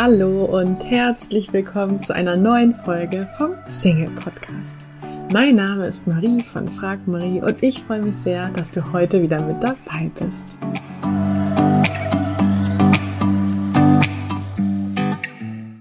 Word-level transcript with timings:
Hallo 0.00 0.44
und 0.44 0.84
herzlich 0.84 1.52
willkommen 1.52 2.00
zu 2.00 2.14
einer 2.14 2.36
neuen 2.36 2.72
Folge 2.72 3.28
vom 3.36 3.54
Single 3.66 4.10
Podcast. 4.10 4.86
Mein 5.32 5.56
Name 5.56 5.88
ist 5.88 6.06
Marie 6.06 6.38
von 6.40 6.68
Frag 6.68 7.08
Marie 7.08 7.40
und 7.40 7.60
ich 7.64 7.80
freue 7.80 8.02
mich 8.02 8.14
sehr, 8.14 8.48
dass 8.50 8.70
du 8.70 8.92
heute 8.92 9.20
wieder 9.20 9.42
mit 9.42 9.60
dabei 9.60 10.08
bist. 10.20 10.56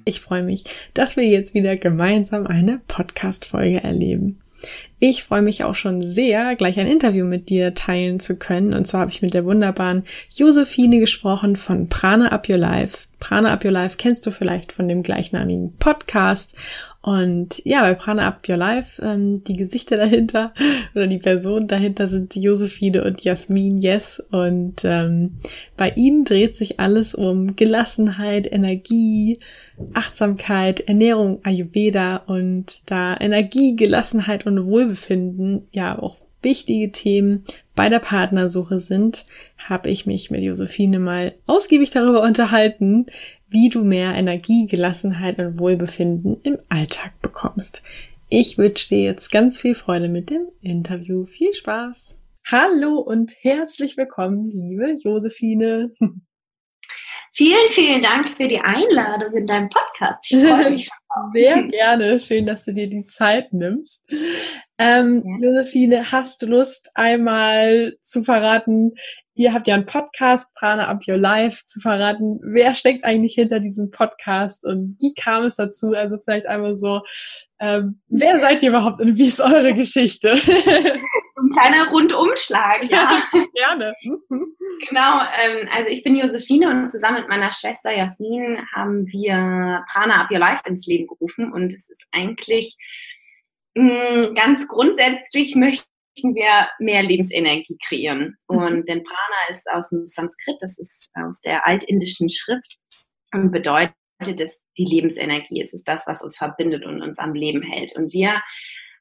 Ich 0.04 0.20
freue 0.22 0.42
mich, 0.42 0.64
dass 0.96 1.16
wir 1.16 1.26
jetzt 1.26 1.54
wieder 1.54 1.78
gemeinsam 1.78 2.48
eine 2.48 2.82
Podcast-Folge 2.88 3.84
erleben. 3.84 4.42
Ich 4.98 5.26
freue 5.26 5.44
mich 5.44 5.64
auch 5.64 5.76
schon 5.76 6.02
sehr, 6.02 6.56
gleich 6.56 6.80
ein 6.80 6.88
Interview 6.88 7.24
mit 7.24 7.50
dir 7.50 7.76
teilen 7.76 8.20
zu 8.20 8.36
können. 8.36 8.74
Und 8.74 8.88
zwar 8.88 9.02
habe 9.02 9.12
ich 9.12 9.22
mit 9.22 9.36
der 9.36 9.46
wunderbaren 9.46 10.06
Josephine 10.32 11.00
gesprochen 11.00 11.56
von 11.56 11.88
Prana 11.88 12.30
Up 12.30 12.50
Your 12.50 12.58
Life. 12.58 13.07
Prana 13.20 13.52
Up 13.54 13.66
Your 13.66 13.72
Life 13.72 13.98
kennst 13.98 14.26
du 14.26 14.32
vielleicht 14.32 14.72
von 14.72 14.88
dem 14.88 15.04
gleichnamigen 15.04 15.76
Podcast. 15.78 16.56
Und 17.02 17.62
ja, 17.64 17.82
bei 17.82 17.94
Prana 17.94 18.28
Up 18.28 18.48
Your 18.48 18.58
Life, 18.58 19.02
ähm, 19.02 19.44
die 19.44 19.54
Gesichter 19.54 19.98
dahinter 19.98 20.54
oder 20.94 21.08
die 21.08 21.18
Personen 21.18 21.68
dahinter 21.68 22.08
sind 22.08 22.36
Josephine 22.36 23.04
und 23.04 23.24
Jasmin 23.24 23.78
Yes. 23.78 24.24
Und 24.32 24.84
ähm, 24.84 25.38
bei 25.78 25.92
ihnen 25.92 26.26
dreht 26.26 26.56
sich 26.56 26.80
alles 26.80 27.16
um 27.16 27.56
Gelassenheit, 27.56 28.52
Energie, 28.52 29.40
Achtsamkeit, 29.94 30.82
Ernährung, 30.82 31.40
Ayurveda 31.44 32.18
und 32.28 32.82
da 32.86 33.16
Energie, 33.20 33.76
Gelassenheit 33.76 34.46
und 34.46 34.66
Wohlbefinden 34.66 35.68
ja 35.72 35.98
auch 35.98 36.18
wichtige 36.42 36.92
Themen 36.92 37.44
bei 37.76 37.90
der 37.90 38.00
Partnersuche 38.00 38.80
sind, 38.80 39.26
habe 39.58 39.90
ich 39.90 40.06
mich 40.06 40.32
mit 40.32 40.42
Josephine 40.42 41.00
mal 41.00 41.34
ausgiebig 41.46 41.92
darüber 41.92 42.22
unterhalten, 42.22 43.08
wie 43.50 43.70
du 43.70 43.84
mehr 43.84 44.14
Energie, 44.14 44.68
Gelassenheit 44.68 45.40
und 45.40 45.60
Wohlbefinden 45.60 46.38
im 46.44 46.58
Alltag 46.70 47.14
bekommst. 47.22 47.84
Ich 48.30 48.58
wünsche 48.58 48.90
dir 48.90 49.04
jetzt 49.04 49.32
ganz 49.32 49.62
viel 49.62 49.76
Freude 49.76 50.10
mit 50.10 50.30
dem 50.30 50.48
Interview. 50.62 51.26
Viel 51.26 51.54
Spaß! 51.54 52.20
Hallo 52.50 53.00
und 53.00 53.34
herzlich 53.42 53.98
willkommen, 53.98 54.50
liebe 54.50 54.96
Josephine. 55.04 55.92
Vielen, 57.34 57.70
vielen 57.70 58.02
Dank 58.02 58.30
für 58.30 58.48
die 58.48 58.60
Einladung 58.60 59.34
in 59.34 59.46
deinem 59.46 59.70
Podcast. 59.70 60.32
Ich 60.32 60.40
freue 60.40 60.72
mich 60.72 60.86
schon. 61.14 61.32
Sehr 61.34 61.62
gerne. 61.64 62.20
Schön, 62.20 62.46
dass 62.46 62.66
du 62.66 62.74
dir 62.74 62.90
die 62.90 63.06
Zeit 63.06 63.54
nimmst. 63.54 64.12
Ähm, 64.80 65.24
ja. 65.26 65.50
Josephine, 65.50 66.12
hast 66.12 66.42
du 66.42 66.46
Lust, 66.46 66.92
einmal 66.94 67.98
zu 68.02 68.24
verraten, 68.24 68.94
ihr 69.38 69.54
habt 69.54 69.68
ja 69.68 69.76
einen 69.76 69.86
Podcast, 69.86 70.54
Prana 70.56 70.88
Up 70.88 71.02
Your 71.08 71.18
Life, 71.18 71.66
zu 71.66 71.80
verraten, 71.80 72.40
wer 72.44 72.76
steckt 72.76 73.06
eigentlich 73.06 73.34
hinter 73.36 73.60
diesem 73.60 73.92
Podcast 73.92 74.66
und 74.66 74.98
wie 75.00 75.14
kam 75.14 75.46
es 75.46 75.56
dazu? 75.56 75.94
Also 75.94 76.18
vielleicht 76.24 76.48
einmal 76.48 76.76
so, 76.76 77.02
ähm, 77.60 78.02
wer 78.08 78.40
seid 78.40 78.64
ihr 78.64 78.70
überhaupt 78.70 79.02
und 79.02 79.18
wie 79.18 79.28
ist 79.28 79.42
eure 79.42 79.74
Geschichte? 79.74 80.34
Ein 81.40 81.50
kleiner 81.50 81.88
Rundumschlag, 81.92 82.84
ja. 82.90 83.12
Gerne. 83.54 83.94
genau, 84.90 85.22
ähm, 85.40 85.70
also 85.72 85.90
ich 85.90 86.04
bin 86.04 86.16
Josephine 86.16 86.70
und 86.70 86.90
zusammen 86.90 87.22
mit 87.22 87.30
meiner 87.30 87.54
Schwester 87.54 87.92
Jasmin 87.92 88.60
haben 88.76 89.06
wir 89.08 89.84
Prana 89.92 90.24
Up 90.24 90.32
Your 90.32 90.40
Life 90.40 90.64
ins 90.66 90.88
Leben 90.88 91.08
gerufen 91.08 91.52
und 91.52 91.74
es 91.74 91.90
ist 91.90 92.08
eigentlich 92.12 92.76
ganz 94.34 94.68
grundsätzlich 94.68 95.56
möchten 95.56 95.86
wir 96.36 96.70
mehr 96.80 97.04
Lebensenergie 97.04 97.78
kreieren. 97.86 98.38
Mhm. 98.50 98.58
Und 98.58 98.90
denn 98.90 99.04
Prana 99.04 99.50
ist 99.50 99.68
aus 99.72 99.90
dem 99.90 100.08
Sanskrit, 100.08 100.58
das 100.60 100.78
ist 100.80 101.10
aus 101.16 101.42
der 101.42 101.68
altindischen 101.68 102.30
Schrift 102.30 102.78
und 103.34 103.52
bedeutet 103.52 103.94
es 104.40 104.66
die 104.78 104.86
Lebensenergie. 104.86 105.62
Es 105.62 105.74
ist 105.74 105.88
das, 105.88 106.08
was 106.08 106.24
uns 106.24 106.38
verbindet 106.38 106.86
und 106.86 107.02
uns 107.02 107.20
am 107.20 107.34
Leben 107.34 107.62
hält. 107.62 107.96
Und 107.96 108.14
wir 108.14 108.42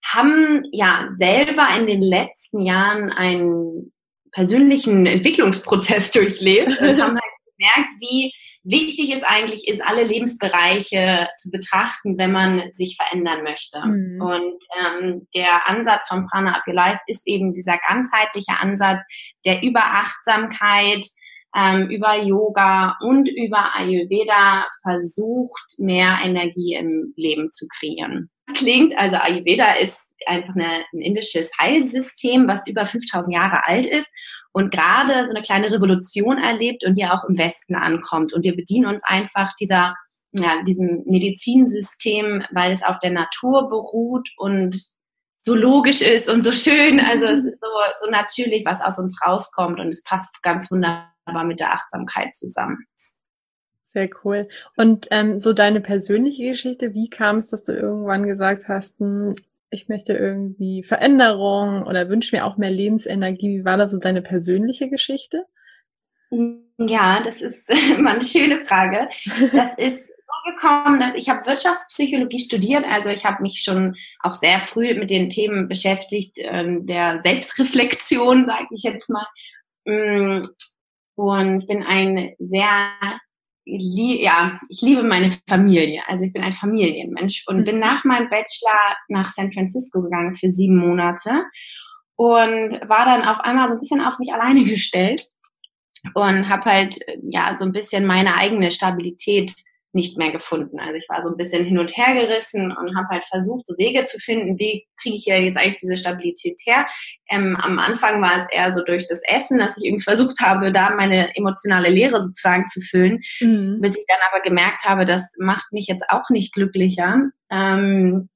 haben 0.04 0.64
ja 0.72 1.08
selber 1.18 1.68
in 1.76 1.86
den 1.86 2.02
letzten 2.02 2.62
Jahren 2.62 3.10
einen 3.10 3.92
persönlichen 4.32 5.06
Entwicklungsprozess 5.06 6.10
durchlebt 6.12 6.68
und 6.80 7.00
haben 7.00 7.18
halt 7.18 7.34
gemerkt, 7.56 7.90
wie 8.00 8.32
wichtig 8.66 9.14
es 9.14 9.22
eigentlich 9.22 9.68
ist, 9.68 9.84
alle 9.84 10.02
Lebensbereiche 10.02 11.28
zu 11.36 11.50
betrachten, 11.50 12.18
wenn 12.18 12.32
man 12.32 12.72
sich 12.72 12.96
verändern 12.96 13.42
möchte. 13.42 13.80
Mhm. 13.84 14.20
Und 14.20 14.64
ähm, 14.78 15.28
der 15.34 15.68
Ansatz 15.68 16.08
von 16.08 16.26
Prana 16.26 16.54
Up 16.56 16.62
Your 16.66 16.74
Life 16.74 17.00
ist 17.06 17.26
eben 17.26 17.54
dieser 17.54 17.78
ganzheitliche 17.88 18.58
Ansatz, 18.60 19.02
der 19.44 19.62
über 19.62 19.84
Achtsamkeit, 19.84 21.06
ähm, 21.56 21.88
über 21.90 22.22
Yoga 22.22 22.96
und 23.00 23.28
über 23.28 23.74
Ayurveda 23.74 24.66
versucht, 24.82 25.78
mehr 25.78 26.18
Energie 26.22 26.74
im 26.74 27.14
Leben 27.16 27.50
zu 27.52 27.66
kreieren. 27.68 28.30
Klingt, 28.54 28.96
also 28.98 29.16
Ayurveda 29.16 29.74
ist 29.74 30.12
einfach 30.26 30.54
eine, 30.54 30.84
ein 30.92 31.00
indisches 31.00 31.50
Heilsystem, 31.58 32.46
was 32.48 32.66
über 32.66 32.84
5000 32.84 33.34
Jahre 33.34 33.66
alt 33.66 33.86
ist 33.86 34.10
und 34.56 34.70
gerade 34.70 35.24
so 35.24 35.30
eine 35.30 35.42
kleine 35.42 35.70
Revolution 35.70 36.38
erlebt 36.38 36.82
und 36.82 36.94
hier 36.94 37.12
auch 37.12 37.28
im 37.28 37.36
Westen 37.36 37.74
ankommt. 37.74 38.32
Und 38.32 38.42
wir 38.42 38.56
bedienen 38.56 38.86
uns 38.86 39.02
einfach 39.04 39.54
dieser, 39.60 39.94
ja, 40.32 40.62
diesem 40.62 41.02
Medizinsystem, 41.04 42.42
weil 42.52 42.72
es 42.72 42.82
auf 42.82 42.98
der 43.00 43.10
Natur 43.10 43.68
beruht 43.68 44.30
und 44.38 44.80
so 45.42 45.54
logisch 45.54 46.00
ist 46.00 46.30
und 46.30 46.42
so 46.42 46.52
schön. 46.52 47.00
Also 47.00 47.26
es 47.26 47.44
ist 47.44 47.60
so, 47.60 47.66
so 48.02 48.10
natürlich, 48.10 48.64
was 48.64 48.80
aus 48.80 48.98
uns 48.98 49.20
rauskommt 49.26 49.78
und 49.78 49.88
es 49.88 50.02
passt 50.04 50.42
ganz 50.42 50.70
wunderbar 50.70 51.44
mit 51.44 51.60
der 51.60 51.74
Achtsamkeit 51.74 52.34
zusammen. 52.34 52.78
Sehr 53.82 54.08
cool. 54.24 54.48
Und 54.78 55.06
ähm, 55.10 55.38
so 55.38 55.52
deine 55.52 55.82
persönliche 55.82 56.48
Geschichte, 56.48 56.94
wie 56.94 57.10
kam 57.10 57.36
es, 57.36 57.50
dass 57.50 57.62
du 57.62 57.72
irgendwann 57.72 58.26
gesagt 58.26 58.68
hast, 58.68 59.00
hm, 59.00 59.34
ich 59.76 59.88
möchte 59.88 60.14
irgendwie 60.14 60.82
Veränderung 60.82 61.82
oder 61.82 62.08
wünsche 62.08 62.34
mir 62.34 62.44
auch 62.44 62.56
mehr 62.56 62.70
Lebensenergie? 62.70 63.60
Wie 63.60 63.64
war 63.64 63.76
da 63.76 63.88
so 63.88 63.98
deine 63.98 64.22
persönliche 64.22 64.88
Geschichte? 64.88 65.44
Ja, 66.78 67.20
das 67.22 67.40
ist 67.40 67.68
mal 68.00 68.14
eine 68.14 68.24
schöne 68.24 68.64
Frage. 68.64 69.08
Das 69.52 69.74
ist 69.78 70.06
so 70.06 70.50
gekommen, 70.50 70.98
dass 70.98 71.12
ich 71.14 71.28
habe 71.28 71.46
Wirtschaftspsychologie 71.46 72.40
studiert, 72.40 72.84
also 72.84 73.10
ich 73.10 73.24
habe 73.24 73.42
mich 73.42 73.62
schon 73.62 73.94
auch 74.22 74.34
sehr 74.34 74.60
früh 74.60 74.94
mit 74.94 75.10
den 75.10 75.28
Themen 75.28 75.68
beschäftigt, 75.68 76.38
äh, 76.38 76.80
der 76.80 77.20
Selbstreflexion, 77.22 78.46
sage 78.46 78.66
ich 78.70 78.82
jetzt 78.82 79.08
mal. 79.08 79.26
Mm, 79.84 80.48
und 81.14 81.66
bin 81.66 81.82
ein 81.82 82.34
sehr 82.38 82.90
ja, 83.66 84.60
ich 84.68 84.80
liebe 84.80 85.02
meine 85.02 85.32
Familie. 85.48 86.02
Also 86.06 86.24
ich 86.24 86.32
bin 86.32 86.42
ein 86.42 86.52
Familienmensch 86.52 87.44
und 87.48 87.58
mhm. 87.58 87.64
bin 87.64 87.78
nach 87.80 88.04
meinem 88.04 88.30
Bachelor 88.30 88.96
nach 89.08 89.28
San 89.28 89.52
Francisco 89.52 90.02
gegangen 90.02 90.36
für 90.36 90.50
sieben 90.50 90.76
Monate 90.76 91.44
und 92.14 92.80
war 92.88 93.04
dann 93.04 93.24
auf 93.24 93.40
einmal 93.40 93.68
so 93.68 93.74
ein 93.74 93.80
bisschen 93.80 94.00
auf 94.00 94.18
mich 94.18 94.32
alleine 94.32 94.64
gestellt 94.70 95.26
und 96.14 96.48
habe 96.48 96.70
halt 96.70 96.98
ja 97.22 97.56
so 97.58 97.64
ein 97.64 97.72
bisschen 97.72 98.06
meine 98.06 98.36
eigene 98.36 98.70
Stabilität 98.70 99.52
nicht 99.96 100.16
mehr 100.16 100.30
gefunden. 100.30 100.78
Also 100.78 100.94
ich 100.94 101.08
war 101.08 101.22
so 101.22 101.30
ein 101.30 101.36
bisschen 101.36 101.64
hin 101.64 101.78
und 101.78 101.96
her 101.96 102.14
gerissen 102.14 102.70
und 102.70 102.96
habe 102.96 103.08
halt 103.08 103.24
versucht, 103.24 103.66
so 103.66 103.74
Wege 103.78 104.04
zu 104.04 104.20
finden, 104.20 104.58
wie 104.58 104.86
kriege 105.00 105.16
ich 105.16 105.24
ja 105.24 105.36
jetzt 105.36 105.56
eigentlich 105.56 105.78
diese 105.80 105.96
Stabilität 105.96 106.60
her. 106.64 106.86
Ähm, 107.28 107.56
am 107.56 107.78
Anfang 107.78 108.22
war 108.22 108.36
es 108.36 108.44
eher 108.52 108.72
so 108.72 108.84
durch 108.84 109.06
das 109.08 109.22
Essen, 109.26 109.58
dass 109.58 109.76
ich 109.78 109.86
irgendwie 109.86 110.04
versucht 110.04 110.40
habe, 110.40 110.70
da 110.70 110.90
meine 110.90 111.34
emotionale 111.34 111.88
Leere 111.88 112.22
sozusagen 112.22 112.68
zu 112.68 112.80
füllen, 112.80 113.20
mhm. 113.40 113.80
bis 113.80 113.98
ich 113.98 114.04
dann 114.06 114.18
aber 114.30 114.42
gemerkt 114.42 114.84
habe, 114.84 115.04
das 115.04 115.22
macht 115.38 115.72
mich 115.72 115.86
jetzt 115.88 116.04
auch 116.08 116.30
nicht 116.30 116.52
glücklicher. 116.52 117.30
Ähm, 117.50 118.28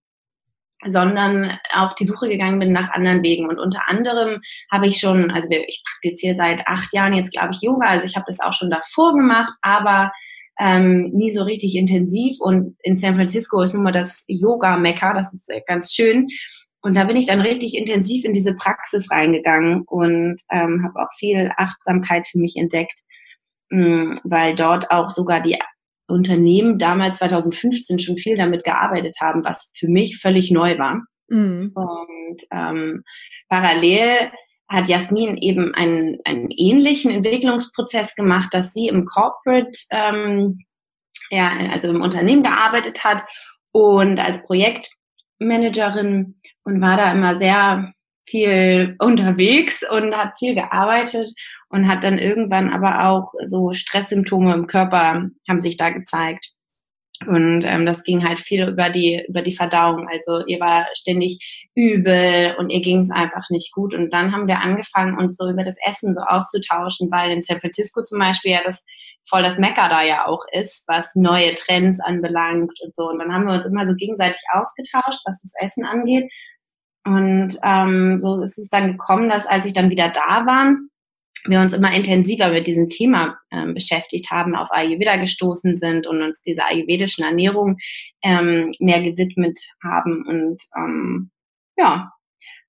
sondern 0.86 1.58
auf 1.74 1.94
die 1.94 2.06
Suche 2.06 2.30
gegangen 2.30 2.58
bin 2.58 2.72
nach 2.72 2.90
anderen 2.92 3.22
Wegen. 3.22 3.50
Und 3.50 3.58
unter 3.58 3.86
anderem 3.86 4.40
habe 4.72 4.86
ich 4.86 4.98
schon, 4.98 5.30
also 5.30 5.46
ich 5.50 5.82
praktiziere 5.84 6.34
seit 6.34 6.66
acht 6.66 6.94
Jahren 6.94 7.12
jetzt, 7.12 7.32
glaube 7.34 7.50
ich, 7.52 7.60
Yoga. 7.60 7.86
Also 7.86 8.06
ich 8.06 8.16
habe 8.16 8.24
das 8.26 8.40
auch 8.40 8.54
schon 8.54 8.70
davor 8.70 9.14
gemacht, 9.14 9.52
aber 9.60 10.10
ähm, 10.60 11.10
nie 11.12 11.32
so 11.32 11.42
richtig 11.42 11.74
intensiv. 11.74 12.36
Und 12.40 12.76
in 12.82 12.98
San 12.98 13.16
Francisco 13.16 13.62
ist 13.62 13.74
nun 13.74 13.82
mal 13.82 13.92
das 13.92 14.24
Yoga-Mekka, 14.28 15.14
das 15.14 15.32
ist 15.32 15.50
ganz 15.66 15.92
schön. 15.92 16.28
Und 16.82 16.96
da 16.96 17.04
bin 17.04 17.16
ich 17.16 17.26
dann 17.26 17.40
richtig 17.40 17.76
intensiv 17.76 18.24
in 18.24 18.32
diese 18.32 18.54
Praxis 18.54 19.10
reingegangen 19.10 19.82
und 19.86 20.36
ähm, 20.50 20.82
habe 20.84 21.02
auch 21.02 21.12
viel 21.18 21.50
Achtsamkeit 21.56 22.26
für 22.26 22.38
mich 22.38 22.56
entdeckt, 22.56 23.00
mh, 23.70 23.84
mm, 23.84 24.20
weil 24.24 24.54
dort 24.54 24.90
auch 24.90 25.10
sogar 25.10 25.40
die 25.40 25.58
Unternehmen 26.06 26.78
damals 26.78 27.18
2015 27.18 27.98
schon 27.98 28.16
viel 28.16 28.36
damit 28.36 28.64
gearbeitet 28.64 29.16
haben, 29.20 29.44
was 29.44 29.70
für 29.76 29.88
mich 29.88 30.18
völlig 30.18 30.50
neu 30.50 30.78
war. 30.78 31.02
Mhm. 31.28 31.72
Und 31.74 32.40
ähm, 32.50 33.04
parallel 33.48 34.30
hat 34.70 34.88
Jasmin 34.88 35.36
eben 35.36 35.74
einen, 35.74 36.18
einen 36.24 36.50
ähnlichen 36.50 37.10
Entwicklungsprozess 37.10 38.14
gemacht, 38.14 38.54
dass 38.54 38.72
sie 38.72 38.86
im 38.86 39.04
Corporate, 39.04 39.76
ähm, 39.90 40.60
ja, 41.30 41.50
also 41.72 41.88
im 41.88 42.00
Unternehmen 42.00 42.44
gearbeitet 42.44 43.04
hat 43.04 43.22
und 43.72 44.18
als 44.18 44.44
Projektmanagerin 44.44 46.40
und 46.64 46.80
war 46.80 46.96
da 46.96 47.12
immer 47.12 47.36
sehr 47.36 47.92
viel 48.26 48.94
unterwegs 49.00 49.82
und 49.90 50.16
hat 50.16 50.38
viel 50.38 50.54
gearbeitet 50.54 51.32
und 51.68 51.88
hat 51.88 52.04
dann 52.04 52.18
irgendwann 52.18 52.72
aber 52.72 53.08
auch 53.08 53.32
so 53.46 53.72
Stresssymptome 53.72 54.54
im 54.54 54.68
Körper 54.68 55.28
haben 55.48 55.60
sich 55.60 55.76
da 55.76 55.90
gezeigt. 55.90 56.52
Und 57.26 57.64
ähm, 57.64 57.84
das 57.84 58.02
ging 58.02 58.26
halt 58.26 58.38
viel 58.38 58.66
über 58.66 58.88
die, 58.88 59.22
über 59.28 59.42
die 59.42 59.54
Verdauung. 59.54 60.08
Also 60.08 60.44
ihr 60.46 60.58
war 60.58 60.86
ständig 60.94 61.38
übel 61.74 62.54
und 62.58 62.70
ihr 62.70 62.80
ging 62.80 63.00
es 63.00 63.10
einfach 63.10 63.48
nicht 63.50 63.72
gut. 63.74 63.94
Und 63.94 64.10
dann 64.10 64.32
haben 64.32 64.48
wir 64.48 64.60
angefangen, 64.60 65.18
uns 65.18 65.36
so 65.36 65.50
über 65.50 65.62
das 65.62 65.76
Essen 65.86 66.14
so 66.14 66.22
auszutauschen, 66.22 67.10
weil 67.10 67.30
in 67.30 67.42
San 67.42 67.60
Francisco 67.60 68.02
zum 68.02 68.18
Beispiel 68.18 68.52
ja 68.52 68.60
das 68.64 68.84
voll 69.28 69.42
das 69.42 69.58
Mecker 69.58 69.88
da 69.88 70.02
ja 70.02 70.26
auch 70.26 70.44
ist, 70.52 70.84
was 70.88 71.14
neue 71.14 71.54
Trends 71.54 72.00
anbelangt 72.00 72.72
und 72.82 72.96
so. 72.96 73.10
Und 73.10 73.18
dann 73.18 73.32
haben 73.32 73.46
wir 73.46 73.54
uns 73.54 73.66
immer 73.66 73.86
so 73.86 73.94
gegenseitig 73.94 74.40
ausgetauscht, 74.52 75.20
was 75.26 75.42
das 75.42 75.52
Essen 75.60 75.84
angeht. 75.84 76.30
Und 77.04 77.56
ähm, 77.62 78.18
so 78.20 78.42
ist 78.42 78.58
es 78.58 78.68
dann 78.68 78.92
gekommen, 78.92 79.28
dass 79.28 79.46
als 79.46 79.64
ich 79.66 79.72
dann 79.72 79.90
wieder 79.90 80.08
da 80.08 80.46
war, 80.46 80.74
wir 81.46 81.60
uns 81.60 81.72
immer 81.72 81.94
intensiver 81.94 82.50
mit 82.50 82.66
diesem 82.66 82.88
Thema 82.88 83.38
ähm, 83.50 83.74
beschäftigt 83.74 84.30
haben, 84.30 84.54
auf 84.54 84.70
Ayurveda 84.70 85.16
gestoßen 85.16 85.76
sind 85.76 86.06
und 86.06 86.22
uns 86.22 86.42
dieser 86.42 86.66
ayurvedischen 86.66 87.24
Ernährung 87.24 87.76
ähm, 88.22 88.72
mehr 88.78 89.02
gewidmet 89.02 89.58
haben. 89.82 90.24
Und 90.26 90.62
ähm, 90.76 91.30
ja, 91.76 92.12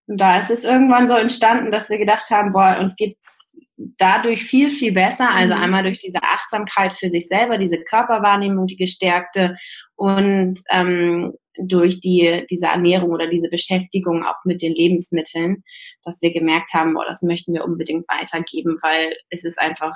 und 0.08 0.20
da 0.20 0.40
ist 0.40 0.52
es 0.52 0.64
irgendwann 0.64 1.08
so 1.08 1.16
entstanden, 1.16 1.72
dass 1.72 1.90
wir 1.90 1.98
gedacht 1.98 2.30
haben, 2.32 2.52
boah, 2.52 2.78
uns 2.80 2.96
geht's 2.96 3.50
dadurch 3.98 4.44
viel, 4.44 4.70
viel 4.70 4.92
besser. 4.92 5.30
Also 5.32 5.56
mhm. 5.56 5.62
einmal 5.62 5.84
durch 5.84 6.00
diese 6.00 6.22
Achtsamkeit 6.22 6.98
für 6.98 7.10
sich 7.10 7.28
selber, 7.28 7.58
diese 7.58 7.80
Körperwahrnehmung, 7.82 8.68
die 8.68 8.78
gestärkte 8.78 9.56
und 9.96 10.60
ähm, 10.70 11.34
durch 11.58 12.00
die, 12.02 12.46
diese 12.50 12.68
Ernährung 12.68 13.12
oder 13.12 13.28
diese 13.28 13.50
Beschäftigung 13.50 14.24
auch 14.24 14.46
mit 14.46 14.62
den 14.62 14.74
Lebensmitteln, 14.74 15.64
dass 16.04 16.22
wir 16.22 16.34
gemerkt 16.34 16.74
haben, 16.74 16.94
boah, 16.94 17.06
das 17.06 17.22
möchten 17.22 17.54
wir 17.54 17.66
unbedingt 17.66 18.06
weitergeben, 18.08 18.78
weil 18.82 19.14
es 19.30 19.44
ist 19.44 19.60
einfach, 19.60 19.94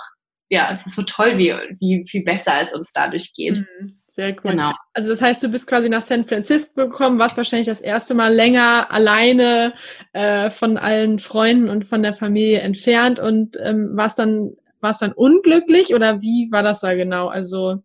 ja, 0.50 0.69
es 0.72 0.86
ist 0.86 0.96
so 0.96 1.04
toll, 1.04 1.38
wie, 1.38 1.54
wie 1.80 2.06
viel 2.07 2.24
besser 2.24 2.54
es 2.62 2.74
uns 2.74 2.92
dadurch 2.94 3.34
geht. 3.34 3.57
Mhm. 3.57 4.02
Sehr 4.16 4.30
cool. 4.30 4.52
Genau. 4.52 4.72
Also 4.94 5.10
das 5.10 5.22
heißt, 5.22 5.44
du 5.44 5.50
bist 5.50 5.68
quasi 5.68 5.90
nach 5.90 6.02
San 6.02 6.25
Francisco 6.25 6.88
gekommen, 6.88 7.19
warst 7.19 7.36
wahrscheinlich 7.36 7.68
das 7.68 7.81
erste 7.81 8.13
Mal 8.13 8.34
länger 8.34 8.90
alleine 8.90 9.74
äh, 10.13 10.50
von 10.50 10.78
allen 10.78 11.19
Freunden 11.19 11.69
und 11.69 11.86
von 11.86 12.01
der 12.01 12.13
Familie 12.13 12.60
entfernt 12.62 13.19
und 13.19 13.58
ähm, 13.62 13.90
warst 13.92 14.19
dann 14.19 14.56
warst 14.80 15.01
dann 15.01 15.12
unglücklich 15.12 15.94
oder 15.94 16.22
wie 16.22 16.48
war 16.50 16.63
das 16.63 16.80
da 16.80 16.94
genau? 16.94 17.28
Also 17.28 17.84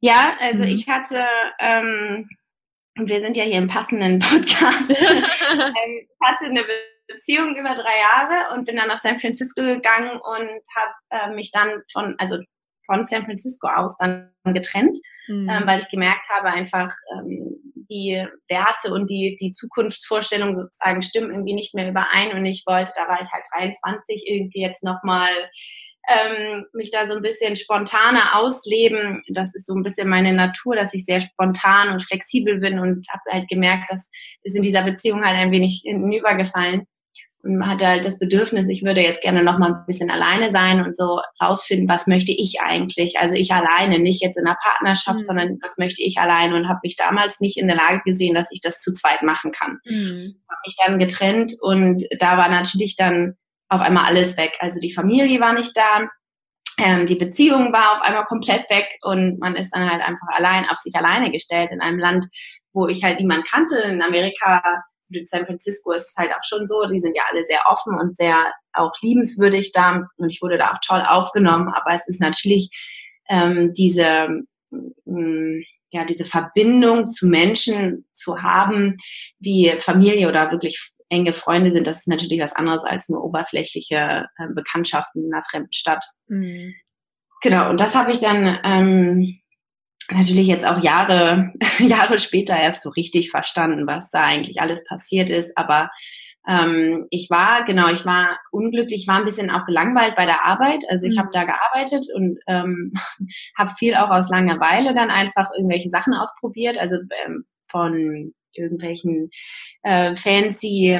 ja, 0.00 0.36
also 0.40 0.62
mhm. 0.62 0.68
ich 0.68 0.88
hatte 0.88 1.24
ähm, 1.58 2.28
wir 2.96 3.20
sind 3.20 3.36
ja 3.36 3.44
hier 3.44 3.58
im 3.58 3.68
passenden 3.68 4.18
Podcast. 4.18 4.90
ähm, 4.90 6.08
hatte 6.22 6.46
eine 6.46 6.64
Beziehung 7.08 7.56
über 7.56 7.74
drei 7.74 7.98
Jahre 7.98 8.54
und 8.54 8.64
bin 8.64 8.76
dann 8.76 8.88
nach 8.88 9.00
San 9.00 9.18
Francisco 9.18 9.62
gegangen 9.62 10.12
und 10.12 10.48
habe 10.74 10.94
äh, 11.10 11.34
mich 11.34 11.50
dann 11.50 11.82
von, 11.92 12.14
also 12.18 12.38
von 12.86 13.06
San 13.06 13.24
Francisco 13.24 13.68
aus 13.68 13.96
dann 13.98 14.32
getrennt, 14.44 14.96
mhm. 15.28 15.48
ähm, 15.48 15.62
weil 15.66 15.80
ich 15.80 15.90
gemerkt 15.90 16.26
habe, 16.30 16.48
einfach 16.48 16.92
ähm, 17.14 17.56
die 17.88 18.24
Werte 18.48 18.92
und 18.92 19.10
die, 19.10 19.36
die 19.40 19.52
Zukunftsvorstellungen 19.52 20.54
sozusagen 20.54 21.02
stimmen 21.02 21.30
irgendwie 21.30 21.54
nicht 21.54 21.74
mehr 21.74 21.88
überein 21.88 22.32
und 22.32 22.46
ich 22.46 22.64
wollte, 22.66 22.92
da 22.96 23.08
war 23.08 23.20
ich 23.20 23.30
halt 23.30 23.44
23, 23.56 24.24
irgendwie 24.26 24.60
jetzt 24.60 24.82
nochmal 24.82 25.30
ähm, 26.10 26.66
mich 26.72 26.90
da 26.90 27.06
so 27.06 27.14
ein 27.14 27.22
bisschen 27.22 27.56
spontaner 27.56 28.36
ausleben. 28.36 29.22
Das 29.28 29.54
ist 29.54 29.66
so 29.66 29.74
ein 29.74 29.82
bisschen 29.82 30.08
meine 30.08 30.32
Natur, 30.32 30.74
dass 30.76 30.92
ich 30.92 31.04
sehr 31.04 31.20
spontan 31.20 31.90
und 31.90 32.02
flexibel 32.02 32.58
bin 32.58 32.78
und 32.78 33.06
habe 33.10 33.22
halt 33.30 33.48
gemerkt, 33.48 33.90
dass 33.90 34.10
es 34.42 34.54
in 34.54 34.62
dieser 34.62 34.82
Beziehung 34.82 35.24
halt 35.24 35.36
ein 35.36 35.52
wenig 35.52 35.82
hinübergefallen 35.84 36.86
und 37.42 37.66
hatte 37.66 37.86
halt 37.86 38.04
das 38.04 38.18
Bedürfnis, 38.18 38.68
ich 38.68 38.82
würde 38.82 39.00
jetzt 39.00 39.22
gerne 39.22 39.42
noch 39.42 39.58
mal 39.58 39.72
ein 39.72 39.86
bisschen 39.86 40.10
alleine 40.10 40.50
sein 40.50 40.84
und 40.84 40.96
so 40.96 41.20
rausfinden, 41.42 41.88
was 41.88 42.06
möchte 42.06 42.32
ich 42.32 42.60
eigentlich? 42.60 43.18
Also 43.18 43.34
ich 43.34 43.52
alleine, 43.52 43.98
nicht 43.98 44.22
jetzt 44.22 44.36
in 44.36 44.46
einer 44.46 44.58
Partnerschaft, 44.60 45.20
mhm. 45.20 45.24
sondern 45.24 45.58
was 45.62 45.78
möchte 45.78 46.02
ich 46.02 46.18
alleine 46.18 46.54
und 46.54 46.68
habe 46.68 46.80
mich 46.82 46.96
damals 46.96 47.40
nicht 47.40 47.56
in 47.56 47.66
der 47.66 47.76
Lage 47.76 48.02
gesehen, 48.04 48.34
dass 48.34 48.52
ich 48.52 48.60
das 48.60 48.80
zu 48.80 48.92
zweit 48.92 49.22
machen 49.22 49.52
kann. 49.52 49.78
Mhm. 49.84 50.34
Habe 50.48 50.60
mich 50.66 50.76
dann 50.84 50.98
getrennt 50.98 51.54
und 51.60 52.04
da 52.18 52.36
war 52.36 52.48
natürlich 52.48 52.96
dann 52.96 53.36
auf 53.70 53.80
einmal 53.80 54.04
alles 54.04 54.36
weg. 54.36 54.56
Also 54.60 54.80
die 54.80 54.92
Familie 54.92 55.40
war 55.40 55.54
nicht 55.54 55.76
da, 55.76 56.08
ähm, 56.78 57.06
die 57.06 57.14
Beziehung 57.14 57.72
war 57.72 57.96
auf 57.96 58.02
einmal 58.02 58.24
komplett 58.24 58.68
weg 58.70 58.88
und 59.02 59.38
man 59.38 59.56
ist 59.56 59.70
dann 59.70 59.90
halt 59.90 60.02
einfach 60.02 60.28
allein 60.34 60.68
auf 60.68 60.78
sich 60.78 60.94
alleine 60.94 61.30
gestellt 61.30 61.70
in 61.72 61.80
einem 61.80 61.98
Land, 61.98 62.26
wo 62.72 62.88
ich 62.88 63.04
halt 63.04 63.20
niemand 63.20 63.46
kannte. 63.48 63.78
In 63.80 64.02
Amerika 64.02 64.62
in 65.10 65.26
San 65.26 65.46
Francisco 65.46 65.92
ist 65.92 66.08
es 66.08 66.14
halt 66.16 66.30
auch 66.32 66.44
schon 66.44 66.66
so, 66.66 66.86
die 66.86 66.98
sind 66.98 67.16
ja 67.16 67.22
alle 67.30 67.44
sehr 67.44 67.60
offen 67.68 67.98
und 67.98 68.16
sehr 68.16 68.52
auch 68.72 68.92
liebenswürdig 69.02 69.72
da 69.72 70.06
und 70.16 70.30
ich 70.30 70.40
wurde 70.40 70.56
da 70.56 70.72
auch 70.72 70.78
toll 70.86 71.02
aufgenommen, 71.06 71.68
aber 71.68 71.94
es 71.94 72.06
ist 72.08 72.20
natürlich 72.20 72.70
ähm, 73.28 73.72
diese, 73.76 74.28
ähm, 75.06 75.64
ja, 75.90 76.04
diese 76.04 76.24
Verbindung 76.24 77.10
zu 77.10 77.26
Menschen 77.26 78.06
zu 78.12 78.42
haben, 78.42 78.96
die 79.38 79.74
Familie 79.80 80.28
oder 80.28 80.50
wirklich 80.52 80.92
enge 81.10 81.32
Freunde 81.32 81.72
sind, 81.72 81.86
das 81.86 81.98
ist 81.98 82.08
natürlich 82.08 82.40
was 82.40 82.54
anderes 82.54 82.84
als 82.84 83.08
nur 83.08 83.22
oberflächliche 83.22 84.26
äh, 84.38 84.54
Bekanntschaften 84.54 85.22
in 85.22 85.34
einer 85.34 85.44
fremden 85.44 85.72
Stadt. 85.72 86.04
Mhm. 86.28 86.74
Genau, 87.42 87.70
und 87.70 87.80
das 87.80 87.94
habe 87.94 88.12
ich 88.12 88.20
dann 88.20 88.58
ähm, 88.64 89.40
natürlich 90.10 90.46
jetzt 90.46 90.66
auch 90.66 90.82
Jahre, 90.82 91.52
Jahre 91.78 92.18
später 92.18 92.56
erst 92.56 92.82
so 92.82 92.90
richtig 92.90 93.30
verstanden, 93.30 93.86
was 93.86 94.10
da 94.10 94.22
eigentlich 94.22 94.60
alles 94.60 94.84
passiert 94.84 95.30
ist. 95.30 95.56
Aber 95.56 95.90
ähm, 96.46 97.06
ich 97.10 97.28
war, 97.30 97.64
genau, 97.64 97.88
ich 97.88 98.06
war 98.06 98.38
unglücklich, 98.50 99.06
war 99.06 99.16
ein 99.16 99.24
bisschen 99.24 99.50
auch 99.50 99.66
gelangweilt 99.66 100.16
bei 100.16 100.26
der 100.26 100.44
Arbeit. 100.44 100.84
Also 100.88 101.06
ich 101.06 101.16
mhm. 101.16 101.20
habe 101.20 101.30
da 101.32 101.44
gearbeitet 101.44 102.06
und 102.14 102.38
ähm, 102.46 102.92
habe 103.58 103.70
viel 103.78 103.94
auch 103.94 104.10
aus 104.10 104.30
Langeweile 104.30 104.94
dann 104.94 105.10
einfach 105.10 105.50
irgendwelche 105.56 105.90
Sachen 105.90 106.14
ausprobiert. 106.14 106.78
Also 106.78 106.96
ähm, 107.26 107.44
von 107.70 108.32
irgendwelchen 108.54 109.30
äh, 109.82 110.14
fancy 110.16 110.98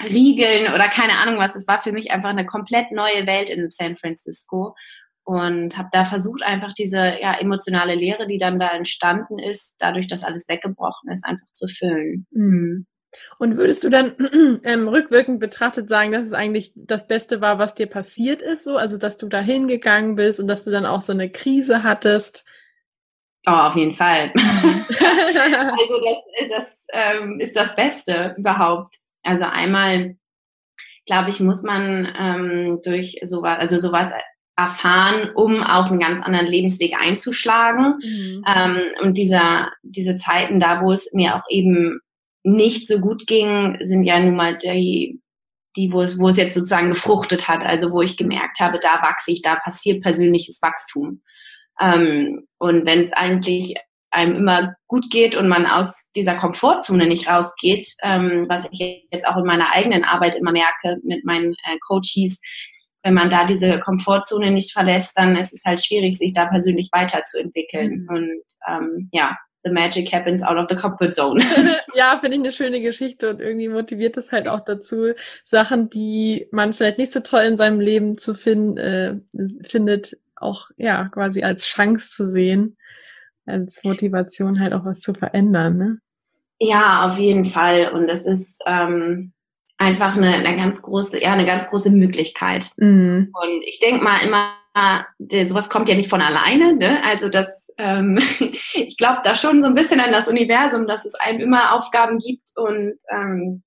Riegeln 0.00 0.72
oder 0.72 0.88
keine 0.88 1.18
Ahnung 1.18 1.38
was. 1.38 1.56
Es 1.56 1.66
war 1.66 1.82
für 1.82 1.92
mich 1.92 2.10
einfach 2.10 2.28
eine 2.28 2.46
komplett 2.46 2.92
neue 2.92 3.26
Welt 3.26 3.50
in 3.50 3.68
San 3.70 3.96
Francisco 3.96 4.74
und 5.24 5.76
habe 5.76 5.88
da 5.92 6.04
versucht, 6.04 6.42
einfach 6.42 6.72
diese 6.72 7.18
ja, 7.20 7.38
emotionale 7.38 7.94
Lehre, 7.94 8.26
die 8.26 8.38
dann 8.38 8.58
da 8.58 8.70
entstanden 8.70 9.38
ist, 9.38 9.76
dadurch, 9.78 10.08
dass 10.08 10.24
alles 10.24 10.48
weggebrochen 10.48 11.10
ist, 11.12 11.24
einfach 11.24 11.46
zu 11.52 11.68
füllen. 11.68 12.26
Mhm. 12.30 12.86
Und 13.38 13.56
würdest 13.56 13.84
du 13.84 13.90
dann 13.90 14.12
ähm, 14.64 14.88
rückwirkend 14.88 15.40
betrachtet 15.40 15.88
sagen, 15.88 16.12
dass 16.12 16.26
es 16.26 16.32
eigentlich 16.32 16.72
das 16.76 17.08
Beste 17.08 17.40
war, 17.40 17.58
was 17.58 17.74
dir 17.74 17.86
passiert 17.86 18.40
ist, 18.40 18.64
so, 18.64 18.76
also 18.76 18.98
dass 18.98 19.18
du 19.18 19.28
da 19.28 19.40
hingegangen 19.40 20.14
bist 20.14 20.40
und 20.40 20.48
dass 20.48 20.64
du 20.64 20.70
dann 20.70 20.86
auch 20.86 21.02
so 21.02 21.12
eine 21.12 21.30
Krise 21.30 21.82
hattest? 21.82 22.44
Oh, 23.48 23.68
auf 23.68 23.76
jeden 23.76 23.94
Fall. 23.94 24.30
Mhm. 24.34 24.84
also 24.90 25.94
das, 26.04 26.48
das 26.50 26.84
ähm, 26.92 27.40
ist 27.40 27.56
das 27.56 27.74
Beste 27.74 28.34
überhaupt. 28.36 28.96
Also 29.22 29.44
einmal, 29.44 30.16
glaube 31.06 31.30
ich, 31.30 31.40
muss 31.40 31.62
man 31.62 32.06
ähm, 32.18 32.80
durch 32.84 33.20
sowas, 33.24 33.58
also 33.58 33.78
sowas 33.78 34.12
erfahren, 34.56 35.30
um 35.34 35.62
auch 35.62 35.86
einen 35.86 36.00
ganz 36.00 36.20
anderen 36.20 36.46
Lebensweg 36.46 36.94
einzuschlagen. 37.00 37.98
Mhm. 38.02 38.44
Ähm, 38.46 38.80
und 39.00 39.16
dieser, 39.16 39.72
diese 39.82 40.16
Zeiten 40.16 40.60
da, 40.60 40.82
wo 40.82 40.92
es 40.92 41.10
mir 41.14 41.36
auch 41.36 41.44
eben 41.48 42.00
nicht 42.42 42.86
so 42.86 42.98
gut 42.98 43.26
ging, 43.26 43.78
sind 43.80 44.04
ja 44.04 44.20
nun 44.20 44.36
mal 44.36 44.58
die, 44.58 45.22
die 45.76 45.92
wo, 45.92 46.02
es, 46.02 46.18
wo 46.18 46.28
es 46.28 46.36
jetzt 46.36 46.54
sozusagen 46.54 46.90
gefruchtet 46.90 47.48
hat, 47.48 47.64
also 47.64 47.92
wo 47.92 48.02
ich 48.02 48.16
gemerkt 48.16 48.60
habe, 48.60 48.78
da 48.78 49.00
wachse 49.00 49.30
ich, 49.32 49.40
da 49.40 49.54
passiert 49.56 50.02
persönliches 50.02 50.60
Wachstum. 50.60 51.22
Ähm, 51.80 52.46
und 52.58 52.86
wenn 52.86 53.02
es 53.02 53.12
eigentlich 53.12 53.74
einem 54.10 54.34
immer 54.34 54.74
gut 54.86 55.10
geht 55.10 55.36
und 55.36 55.48
man 55.48 55.66
aus 55.66 56.08
dieser 56.16 56.34
Komfortzone 56.34 57.06
nicht 57.06 57.28
rausgeht, 57.28 57.88
ähm, 58.02 58.46
was 58.48 58.66
ich 58.70 59.06
jetzt 59.10 59.26
auch 59.26 59.36
in 59.36 59.44
meiner 59.44 59.74
eigenen 59.74 60.04
Arbeit 60.04 60.36
immer 60.36 60.52
merke 60.52 60.96
mit 61.02 61.24
meinen 61.24 61.52
äh, 61.52 61.78
Coaches, 61.86 62.40
wenn 63.02 63.14
man 63.14 63.30
da 63.30 63.44
diese 63.44 63.78
Komfortzone 63.80 64.50
nicht 64.50 64.72
verlässt, 64.72 65.12
dann 65.16 65.36
ist 65.36 65.52
es 65.52 65.64
halt 65.64 65.84
schwierig, 65.84 66.16
sich 66.16 66.32
da 66.34 66.46
persönlich 66.46 66.88
weiterzuentwickeln. 66.92 68.02
Mhm. 68.02 68.08
Und 68.08 68.42
ähm, 68.66 69.08
ja, 69.12 69.36
the 69.64 69.70
magic 69.70 70.12
happens 70.12 70.42
out 70.42 70.56
of 70.56 70.66
the 70.68 70.76
comfort 70.76 71.12
zone. 71.12 71.42
ja, 71.94 72.18
finde 72.18 72.36
ich 72.36 72.42
eine 72.42 72.52
schöne 72.52 72.80
Geschichte 72.80 73.30
und 73.30 73.40
irgendwie 73.40 73.68
motiviert 73.68 74.16
es 74.16 74.32
halt 74.32 74.48
auch 74.48 74.60
dazu, 74.60 75.12
Sachen, 75.44 75.90
die 75.90 76.46
man 76.50 76.72
vielleicht 76.72 76.98
nicht 76.98 77.12
so 77.12 77.20
toll 77.20 77.42
in 77.42 77.56
seinem 77.56 77.80
Leben 77.80 78.16
zu 78.16 78.34
finden, 78.34 78.76
äh, 78.78 79.14
findet, 79.66 80.16
auch 80.40 80.66
ja 80.76 81.08
quasi 81.08 81.42
als 81.42 81.66
Chance 81.66 82.10
zu 82.10 82.26
sehen, 82.26 82.76
als 83.46 83.82
Motivation 83.84 84.60
halt 84.60 84.72
auch 84.72 84.84
was 84.84 85.00
zu 85.00 85.14
verändern. 85.14 85.76
Ne? 85.76 85.98
Ja, 86.60 87.06
auf 87.06 87.18
jeden 87.18 87.44
Fall. 87.44 87.92
Und 87.92 88.08
es 88.08 88.26
ist 88.26 88.60
ähm, 88.66 89.32
einfach 89.78 90.16
eine, 90.16 90.34
eine 90.34 90.56
ganz 90.56 90.82
große, 90.82 91.22
ja, 91.22 91.32
eine 91.32 91.46
ganz 91.46 91.68
große 91.70 91.90
Möglichkeit. 91.90 92.70
Mhm. 92.76 93.32
Und 93.32 93.62
ich 93.64 93.78
denke 93.80 94.02
mal 94.02 94.18
immer, 94.24 94.54
sowas 95.46 95.70
kommt 95.70 95.88
ja 95.88 95.94
nicht 95.94 96.10
von 96.10 96.20
alleine. 96.20 96.76
Ne? 96.76 97.02
Also 97.04 97.28
das, 97.28 97.68
ähm, 97.78 98.18
ich 98.74 98.96
glaube 98.96 99.20
da 99.24 99.34
schon 99.34 99.62
so 99.62 99.68
ein 99.68 99.74
bisschen 99.74 100.00
an 100.00 100.12
das 100.12 100.28
Universum, 100.28 100.86
dass 100.86 101.04
es 101.04 101.14
einem 101.14 101.40
immer 101.40 101.74
Aufgaben 101.74 102.18
gibt 102.18 102.50
und 102.56 102.98
ähm, 103.10 103.62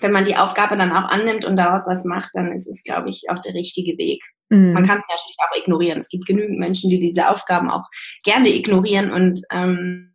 wenn 0.00 0.12
man 0.12 0.24
die 0.24 0.36
Aufgabe 0.36 0.76
dann 0.76 0.92
auch 0.92 1.08
annimmt 1.10 1.44
und 1.44 1.56
daraus 1.56 1.88
was 1.88 2.04
macht, 2.04 2.30
dann 2.34 2.52
ist 2.52 2.68
es, 2.68 2.84
glaube 2.84 3.10
ich, 3.10 3.24
auch 3.30 3.40
der 3.40 3.54
richtige 3.54 3.98
Weg. 3.98 4.22
Mhm. 4.50 4.72
Man 4.72 4.86
kann 4.86 4.98
es 4.98 5.04
natürlich 5.08 5.36
auch 5.38 5.56
ignorieren. 5.56 5.98
Es 5.98 6.08
gibt 6.08 6.26
genügend 6.26 6.58
Menschen, 6.58 6.90
die 6.90 7.00
diese 7.00 7.28
Aufgaben 7.28 7.70
auch 7.70 7.84
gerne 8.24 8.54
ignorieren 8.54 9.12
und 9.12 9.40
ähm, 9.50 10.14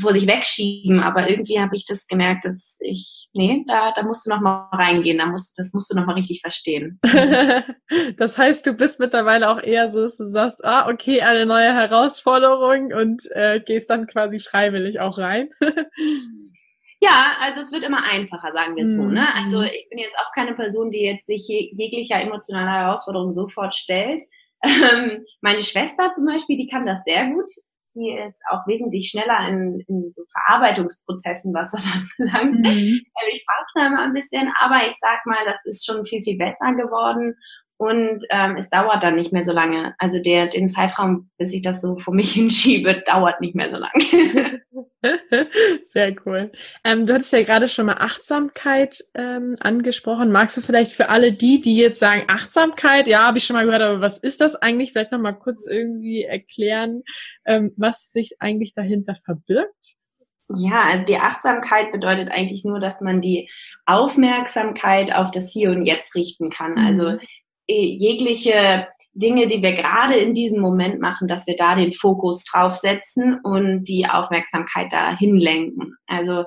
vor 0.00 0.12
sich 0.12 0.26
wegschieben, 0.26 1.00
aber 1.00 1.30
irgendwie 1.30 1.58
habe 1.58 1.74
ich 1.74 1.86
das 1.86 2.06
gemerkt, 2.06 2.44
dass 2.44 2.76
ich, 2.80 3.30
nee, 3.32 3.64
da, 3.66 3.92
da 3.92 4.02
musst 4.02 4.26
du 4.26 4.30
noch 4.30 4.40
mal 4.40 4.68
reingehen, 4.72 5.18
da 5.18 5.26
musst, 5.26 5.58
das 5.58 5.72
musst 5.72 5.90
du 5.90 5.96
noch 5.96 6.06
mal 6.06 6.14
richtig 6.14 6.40
verstehen. 6.42 6.98
das 8.18 8.36
heißt, 8.36 8.66
du 8.66 8.74
bist 8.74 9.00
mittlerweile 9.00 9.48
auch 9.50 9.62
eher 9.62 9.88
so, 9.90 10.02
dass 10.02 10.18
du 10.18 10.24
sagst, 10.24 10.64
ah, 10.64 10.88
okay, 10.90 11.22
eine 11.22 11.46
neue 11.46 11.72
Herausforderung 11.74 12.92
und 12.92 13.22
äh, 13.32 13.60
gehst 13.60 13.88
dann 13.90 14.06
quasi 14.06 14.40
freiwillig 14.40 15.00
auch 15.00 15.18
rein. 15.18 15.48
ja, 17.02 17.36
also 17.40 17.60
es 17.60 17.72
wird 17.72 17.82
immer 17.82 18.04
einfacher, 18.08 18.52
sagen 18.52 18.76
wir 18.76 18.84
es 18.84 18.94
so. 18.94 19.02
Ne? 19.02 19.26
Also 19.34 19.58
mhm. 19.58 19.64
ich 19.64 19.88
bin 19.90 19.98
jetzt 19.98 20.14
auch 20.16 20.32
keine 20.34 20.54
Person, 20.54 20.90
die 20.90 21.02
jetzt 21.02 21.26
sich 21.26 21.48
jeglicher 21.48 22.20
emotionaler 22.20 22.86
Herausforderung 22.86 23.32
sofort 23.32 23.74
stellt. 23.74 24.22
Ähm, 24.64 25.24
meine 25.40 25.64
Schwester 25.64 26.12
zum 26.14 26.24
Beispiel, 26.24 26.56
die 26.56 26.68
kann 26.68 26.86
das 26.86 27.02
sehr 27.04 27.26
gut 27.30 27.50
die 27.94 28.10
ist 28.10 28.40
auch 28.50 28.66
wesentlich 28.66 29.10
schneller 29.10 29.48
in, 29.48 29.80
in 29.86 30.12
so 30.12 30.22
Verarbeitungsprozessen, 30.32 31.52
was 31.52 31.72
das 31.72 31.84
anbelangt. 32.18 32.60
Mhm. 32.60 33.00
Also 33.14 33.30
ich 33.32 33.44
brauche 33.46 33.66
da 33.74 33.86
immer 33.86 34.02
ein 34.02 34.12
bisschen, 34.12 34.52
aber 34.60 34.88
ich 34.88 34.96
sag 35.00 35.26
mal, 35.26 35.44
das 35.44 35.64
ist 35.64 35.84
schon 35.84 36.04
viel, 36.04 36.22
viel 36.22 36.38
besser 36.38 36.74
geworden. 36.74 37.34
Und 37.78 38.24
ähm, 38.30 38.56
es 38.56 38.70
dauert 38.70 39.02
dann 39.02 39.16
nicht 39.16 39.32
mehr 39.32 39.42
so 39.42 39.52
lange. 39.52 39.94
Also 39.98 40.22
der, 40.22 40.46
den 40.46 40.68
Zeitraum, 40.68 41.24
bis 41.36 41.52
ich 41.52 41.62
das 41.62 41.82
so 41.82 41.96
vor 41.96 42.14
mich 42.14 42.32
hinschiebe, 42.34 43.02
dauert 43.06 43.40
nicht 43.40 43.56
mehr 43.56 43.70
so 43.70 43.76
lange. 43.76 44.60
Sehr 45.84 46.14
cool. 46.24 46.52
Ähm, 46.84 47.06
du 47.06 47.14
hattest 47.14 47.32
ja 47.32 47.42
gerade 47.42 47.68
schon 47.68 47.86
mal 47.86 47.98
Achtsamkeit 47.98 49.02
ähm, 49.14 49.56
angesprochen. 49.60 50.30
Magst 50.30 50.56
du 50.56 50.60
vielleicht 50.60 50.92
für 50.92 51.08
alle 51.08 51.32
die, 51.32 51.60
die 51.60 51.76
jetzt 51.76 51.98
sagen, 51.98 52.24
Achtsamkeit, 52.28 53.08
ja, 53.08 53.26
habe 53.26 53.38
ich 53.38 53.44
schon 53.44 53.54
mal 53.54 53.64
gehört, 53.64 53.82
aber 53.82 54.00
was 54.00 54.18
ist 54.18 54.40
das 54.40 54.54
eigentlich? 54.56 54.92
Vielleicht 54.92 55.12
noch 55.12 55.18
mal 55.18 55.32
kurz 55.32 55.66
irgendwie 55.66 56.22
erklären, 56.22 57.02
ähm, 57.44 57.72
was 57.76 58.12
sich 58.12 58.36
eigentlich 58.38 58.74
dahinter 58.74 59.16
verbirgt? 59.24 59.96
Ja, 60.56 60.82
also 60.90 61.06
die 61.06 61.16
Achtsamkeit 61.16 61.92
bedeutet 61.92 62.30
eigentlich 62.30 62.64
nur, 62.64 62.78
dass 62.78 63.00
man 63.00 63.20
die 63.20 63.48
Aufmerksamkeit 63.86 65.14
auf 65.14 65.30
das 65.30 65.50
Hier 65.50 65.70
und 65.70 65.86
Jetzt 65.86 66.14
richten 66.14 66.50
kann. 66.50 66.78
Also 66.78 67.12
mhm. 67.12 67.20
Jegliche 67.68 68.88
Dinge, 69.14 69.46
die 69.46 69.62
wir 69.62 69.72
gerade 69.72 70.14
in 70.14 70.34
diesem 70.34 70.60
Moment 70.60 71.00
machen, 71.00 71.28
dass 71.28 71.46
wir 71.46 71.56
da 71.56 71.74
den 71.74 71.92
Fokus 71.92 72.44
draufsetzen 72.44 73.40
und 73.42 73.84
die 73.84 74.06
Aufmerksamkeit 74.06 74.92
dahin 74.92 75.36
lenken. 75.36 75.94
Also 76.06 76.44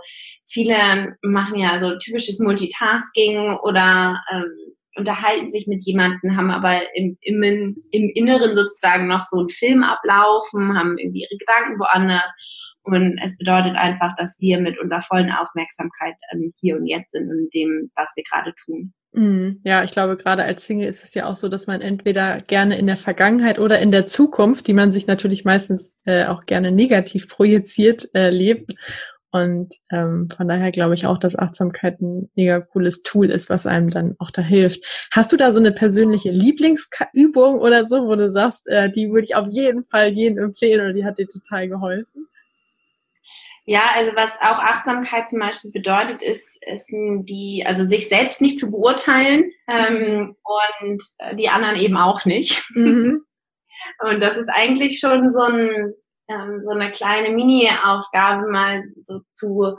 viele 0.48 1.17
machen 1.22 1.60
ja 1.60 1.79
so 1.79 1.98
typisches 1.98 2.39
Multitasking 2.39 3.57
oder 3.63 4.22
ähm, 4.31 4.75
unterhalten 4.95 5.51
sich 5.51 5.67
mit 5.67 5.84
jemandem, 5.86 6.38
haben 6.38 6.51
aber 6.51 6.81
im, 6.95 7.17
im, 7.22 7.75
im 7.91 8.12
Inneren 8.15 8.55
sozusagen 8.55 9.07
noch 9.07 9.22
so 9.24 9.39
einen 9.39 9.50
Film 9.50 9.84
ablaufen, 9.84 10.77
haben 10.77 10.98
irgendwie 10.98 11.22
ihre 11.22 11.38
Gedanken 11.38 11.79
woanders. 11.79 12.31
Und 12.84 13.19
es 13.24 13.38
bedeutet 13.38 13.75
einfach, 13.75 14.15
dass 14.15 14.39
wir 14.39 14.60
mit 14.60 14.79
unserer 14.79 15.01
vollen 15.01 15.31
Aufmerksamkeit 15.31 16.15
ähm, 16.31 16.53
hier 16.60 16.77
und 16.77 16.86
jetzt 16.86 17.12
sind 17.12 17.29
und 17.29 17.50
dem, 17.53 17.91
was 17.95 18.13
wir 18.15 18.24
gerade 18.24 18.53
tun. 18.63 18.93
Mhm. 19.15 19.62
Ja, 19.63 19.84
ich 19.84 19.91
glaube, 19.91 20.17
gerade 20.17 20.43
als 20.43 20.65
Single 20.65 20.88
ist 20.89 21.03
es 21.03 21.13
ja 21.13 21.25
auch 21.25 21.38
so, 21.38 21.48
dass 21.48 21.67
man 21.67 21.79
entweder 21.79 22.38
gerne 22.48 22.77
in 22.77 22.86
der 22.86 22.98
Vergangenheit 22.98 23.60
oder 23.60 23.79
in 23.79 23.91
der 23.91 24.05
Zukunft, 24.07 24.67
die 24.67 24.74
man 24.74 24.91
sich 24.91 25.07
natürlich 25.07 25.45
meistens 25.45 25.98
äh, 26.03 26.25
auch 26.25 26.41
gerne 26.41 26.72
negativ 26.72 27.29
projiziert, 27.29 28.10
äh, 28.13 28.29
lebt. 28.29 28.74
Und 29.31 29.74
ähm, 29.89 30.29
von 30.36 30.48
daher 30.50 30.72
glaube 30.72 30.95
ich 30.95 31.05
auch, 31.05 31.17
dass 31.17 31.38
Achtsamkeit 31.38 32.01
ein 32.01 32.29
mega 32.36 32.60
cooles 32.60 33.03
Tool 33.03 33.29
ist, 33.29 33.50
was 33.50 33.67
einem 33.67 33.89
dann 33.89 34.15
auch 34.19 34.31
da 34.31 34.41
hilft. 34.41 34.86
Hast 35.12 35.31
du 35.31 35.38
da 35.38 35.51
so 35.53 35.60
eine 35.60 35.72
persönliche 35.72 36.31
Lieblingsübung 36.31 37.60
oder 37.60 37.86
so, 37.86 38.07
wo 38.07 38.15
du 38.15 38.29
sagst, 38.29 38.67
äh, 38.67 38.89
die 38.91 39.10
würde 39.12 39.25
ich 39.25 39.36
auf 39.36 39.48
jeden 39.50 39.86
Fall 39.86 40.10
jedem 40.10 40.39
empfehlen 40.39 40.81
oder 40.81 40.93
die 40.93 41.05
hat 41.05 41.17
dir 41.19 41.27
total 41.27 41.69
geholfen? 41.69 42.27
Ja, 43.67 43.81
also 43.95 44.15
was 44.15 44.31
auch 44.41 44.60
Achtsamkeit 44.60 45.27
zum 45.27 45.39
Beispiel 45.39 45.72
bedeutet, 45.72 46.22
ist, 46.22 46.63
ist 46.67 46.88
die, 46.91 47.63
also 47.65 47.84
sich 47.84 48.07
selbst 48.07 48.39
nicht 48.39 48.60
zu 48.60 48.69
beurteilen 48.69 49.51
ähm, 49.67 50.36
und 50.43 51.03
die 51.34 51.50
anderen 51.50 51.75
eben 51.75 51.98
auch 51.98 52.25
nicht. 52.25 52.63
Mhm. 52.75 53.22
Und 54.00 54.22
das 54.22 54.36
ist 54.36 54.50
eigentlich 54.50 55.00
schon 55.00 55.31
so, 55.31 55.41
ein, 55.41 55.93
ähm, 56.27 56.62
so 56.65 56.72
eine 56.72 56.91
kleine 56.91 57.29
Mini-Aufgabe, 57.29 58.51
mal 58.51 58.84
so 59.03 59.22
zu 59.34 59.77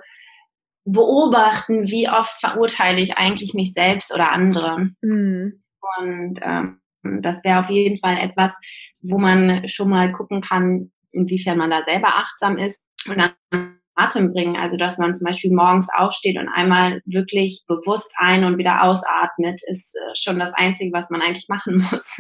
beobachten, 0.84 1.88
wie 1.88 2.08
oft 2.08 2.40
verurteile 2.40 3.00
ich 3.00 3.18
eigentlich 3.18 3.52
mich 3.52 3.72
selbst 3.72 4.14
oder 4.14 4.30
andere. 4.30 4.90
Mhm. 5.02 5.62
Und 5.98 6.40
ähm, 6.42 6.80
das 7.20 7.44
wäre 7.44 7.60
auf 7.60 7.70
jeden 7.70 7.98
Fall 7.98 8.16
etwas, 8.18 8.54
wo 9.02 9.18
man 9.18 9.68
schon 9.68 9.90
mal 9.90 10.12
gucken 10.12 10.40
kann, 10.40 10.90
inwiefern 11.12 11.58
man 11.58 11.70
da 11.70 11.82
selber 11.84 12.08
achtsam 12.08 12.58
ist. 12.58 12.84
Und 13.08 13.18
dann 13.18 13.75
Atem 13.96 14.32
bringen. 14.32 14.56
Also 14.56 14.76
dass 14.76 14.98
man 14.98 15.14
zum 15.14 15.24
Beispiel 15.24 15.52
morgens 15.52 15.88
aufsteht 15.92 16.38
und 16.38 16.48
einmal 16.48 17.00
wirklich 17.04 17.64
bewusst 17.66 18.12
ein- 18.16 18.44
und 18.44 18.58
wieder 18.58 18.82
ausatmet, 18.84 19.60
ist 19.66 19.94
äh, 19.94 20.14
schon 20.14 20.38
das 20.38 20.52
Einzige, 20.54 20.92
was 20.92 21.10
man 21.10 21.22
eigentlich 21.22 21.48
machen 21.48 21.76
muss. 21.90 22.18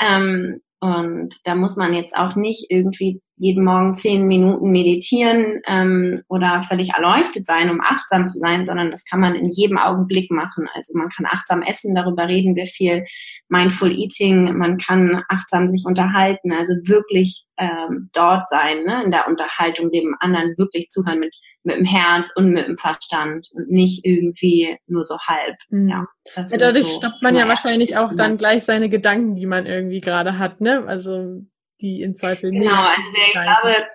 ähm, 0.00 0.60
und 0.80 1.34
da 1.44 1.54
muss 1.54 1.76
man 1.76 1.94
jetzt 1.94 2.16
auch 2.16 2.36
nicht 2.36 2.66
irgendwie 2.68 3.22
jeden 3.36 3.64
Morgen 3.64 3.94
zehn 3.94 4.26
Minuten 4.26 4.70
meditieren 4.70 5.60
ähm, 5.66 6.20
oder 6.28 6.62
völlig 6.62 6.90
erleuchtet 6.90 7.46
sein, 7.46 7.70
um 7.70 7.80
achtsam 7.80 8.28
zu 8.28 8.38
sein, 8.38 8.64
sondern 8.64 8.90
das 8.90 9.04
kann 9.04 9.20
man 9.20 9.34
in 9.34 9.50
jedem 9.50 9.78
Augenblick 9.78 10.30
machen. 10.30 10.68
Also 10.74 10.96
man 10.96 11.08
kann 11.10 11.26
achtsam 11.26 11.62
essen, 11.62 11.94
darüber 11.94 12.28
reden 12.28 12.56
wir 12.56 12.66
viel, 12.66 13.04
Mindful 13.48 13.92
Eating, 13.92 14.56
man 14.56 14.78
kann 14.78 15.22
achtsam 15.28 15.68
sich 15.68 15.84
unterhalten, 15.86 16.52
also 16.52 16.74
wirklich 16.84 17.44
ähm, 17.58 18.10
dort 18.12 18.48
sein, 18.48 18.84
ne, 18.84 19.04
in 19.04 19.10
der 19.10 19.28
Unterhaltung, 19.28 19.90
dem 19.90 20.16
anderen 20.20 20.56
wirklich 20.56 20.88
zuhören 20.88 21.20
mit 21.20 21.34
mit 21.66 21.76
dem 21.76 21.84
Herz 21.84 22.30
und 22.36 22.52
mit 22.52 22.68
dem 22.68 22.76
Verstand 22.76 23.48
und 23.52 23.68
nicht 23.68 24.04
irgendwie 24.04 24.78
nur 24.86 25.04
so 25.04 25.18
halb. 25.26 25.56
Mhm. 25.68 25.88
Ja, 25.88 26.06
ja, 26.36 26.58
dadurch 26.58 26.86
so 26.86 26.98
stoppt 26.98 27.22
man 27.22 27.34
ja 27.34 27.48
wahrscheinlich 27.48 27.96
auch 27.96 28.14
dann 28.14 28.36
gleich 28.36 28.64
seine 28.64 28.88
Gedanken, 28.88 29.34
die 29.34 29.46
man 29.46 29.66
irgendwie 29.66 30.00
gerade 30.00 30.38
hat, 30.38 30.60
ne? 30.60 30.84
Also 30.86 31.42
die 31.80 32.02
in 32.02 32.14
Zweifel 32.14 32.50
Genau, 32.50 32.74
also 32.74 33.02
ich 33.14 33.32
glaube, 33.32 33.86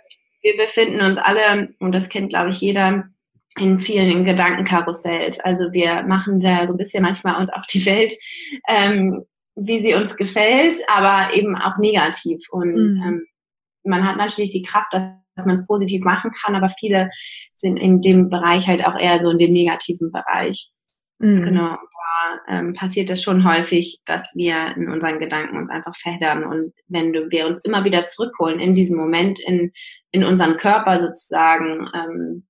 wir 0.42 0.58
befinden 0.58 1.02
uns 1.02 1.18
alle, 1.18 1.74
und 1.80 1.92
das 1.94 2.10
kennt, 2.10 2.30
glaube 2.30 2.50
ich, 2.50 2.62
jeder, 2.62 3.06
in 3.58 3.80
vielen 3.80 4.24
Gedankenkarussells. 4.24 5.40
Also 5.42 5.74
wir 5.74 6.04
machen 6.04 6.40
da 6.40 6.68
so 6.68 6.74
ein 6.74 6.78
bisschen 6.78 7.04
manchmal 7.04 7.40
uns 7.40 7.52
auch 7.52 7.66
die 7.66 7.86
Welt, 7.86 8.14
ähm, 8.68 9.26
wie 9.56 9.82
sie 9.82 9.94
uns 9.94 10.16
gefällt, 10.16 10.78
aber 10.88 11.36
eben 11.36 11.56
auch 11.58 11.78
negativ. 11.78 12.40
Und 12.52 12.74
mhm. 12.74 13.04
ähm, 13.06 13.22
man 13.84 14.08
hat 14.08 14.18
natürlich 14.18 14.52
die 14.52 14.64
Kraft, 14.64 14.94
dass 14.94 15.46
man 15.46 15.56
es 15.56 15.68
positiv 15.68 16.04
machen 16.04 16.32
kann, 16.32 16.56
aber 16.56 16.70
viele 16.80 17.10
sind 17.56 17.78
in 17.78 18.02
dem 18.02 18.30
Bereich 18.30 18.68
halt 18.68 18.86
auch 18.86 18.98
eher 18.98 19.22
so 19.22 19.32
in 19.32 19.38
dem 19.38 19.52
negativen 19.52 20.12
Bereich. 20.12 20.70
Mhm. 21.22 21.44
Genau. 21.44 21.76
Da 21.76 22.40
ähm, 22.48 22.74
passiert 22.74 23.10
es 23.10 23.22
schon 23.22 23.46
häufig, 23.46 24.02
dass 24.06 24.32
wir 24.36 24.76
in 24.76 24.90
unseren 24.90 25.20
Gedanken 25.20 25.58
uns 25.58 25.70
einfach 25.70 25.96
verheddern. 25.96 26.44
Und 26.44 26.74
wenn 26.88 27.14
du, 27.14 27.30
wir 27.30 27.48
uns 27.48 27.62
immer 27.62 27.84
wieder 27.84 28.08
zurückholen 28.08 28.60
in 28.60 28.74
diesem 28.76 28.98
Moment, 28.98 29.40
in, 29.40 29.72
in 30.12 30.24
unseren 30.24 30.58
Körper 30.58 31.02
sozusagen, 31.02 31.90
ähm, 31.94 32.48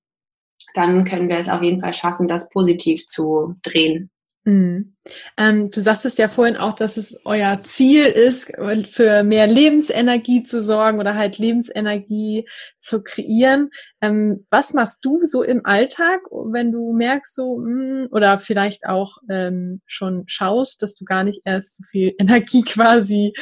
dann 0.73 1.05
können 1.05 1.27
wir 1.27 1.37
es 1.37 1.49
auf 1.49 1.61
jeden 1.61 1.81
Fall 1.81 1.93
schaffen, 1.93 2.27
das 2.27 2.49
positiv 2.49 3.07
zu 3.07 3.55
drehen. 3.63 4.10
Mhm. 4.43 4.95
Ähm, 5.37 5.69
du 5.69 5.81
sagtest 5.81 6.17
ja 6.17 6.27
vorhin 6.27 6.57
auch, 6.57 6.73
dass 6.73 6.97
es 6.97 7.19
euer 7.25 7.61
Ziel 7.61 8.05
ist, 8.05 8.51
für 8.91 9.23
mehr 9.23 9.45
Lebensenergie 9.45 10.41
zu 10.41 10.63
sorgen 10.63 10.99
oder 10.99 11.15
halt 11.15 11.37
Lebensenergie 11.37 12.47
zu 12.79 13.03
kreieren. 13.03 13.69
Ähm, 14.01 14.47
was 14.49 14.73
machst 14.73 15.05
du 15.05 15.19
so 15.25 15.43
im 15.43 15.63
Alltag, 15.65 16.21
wenn 16.31 16.71
du 16.71 16.91
merkst 16.91 17.35
so, 17.35 17.57
mh, 17.57 17.65
hm, 17.65 18.07
oder 18.11 18.39
vielleicht 18.39 18.87
auch 18.87 19.17
ähm, 19.29 19.81
schon 19.85 20.23
schaust, 20.25 20.81
dass 20.81 20.95
du 20.95 21.05
gar 21.05 21.23
nicht 21.23 21.41
erst 21.45 21.77
so 21.77 21.83
viel 21.91 22.15
Energie 22.19 22.63
quasi 22.63 23.33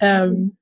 ähm, 0.00 0.56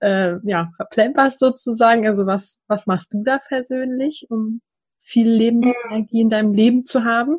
äh, 0.00 0.34
ja, 0.44 0.70
verplemperst 0.76 1.38
sozusagen? 1.38 2.06
Also 2.06 2.26
was, 2.26 2.60
was 2.66 2.86
machst 2.86 3.14
du 3.14 3.22
da 3.24 3.38
persönlich, 3.48 4.26
um 4.28 4.60
viel 5.00 5.28
Lebensenergie 5.30 6.20
in 6.20 6.28
deinem 6.28 6.52
Leben 6.52 6.84
zu 6.84 7.04
haben? 7.04 7.38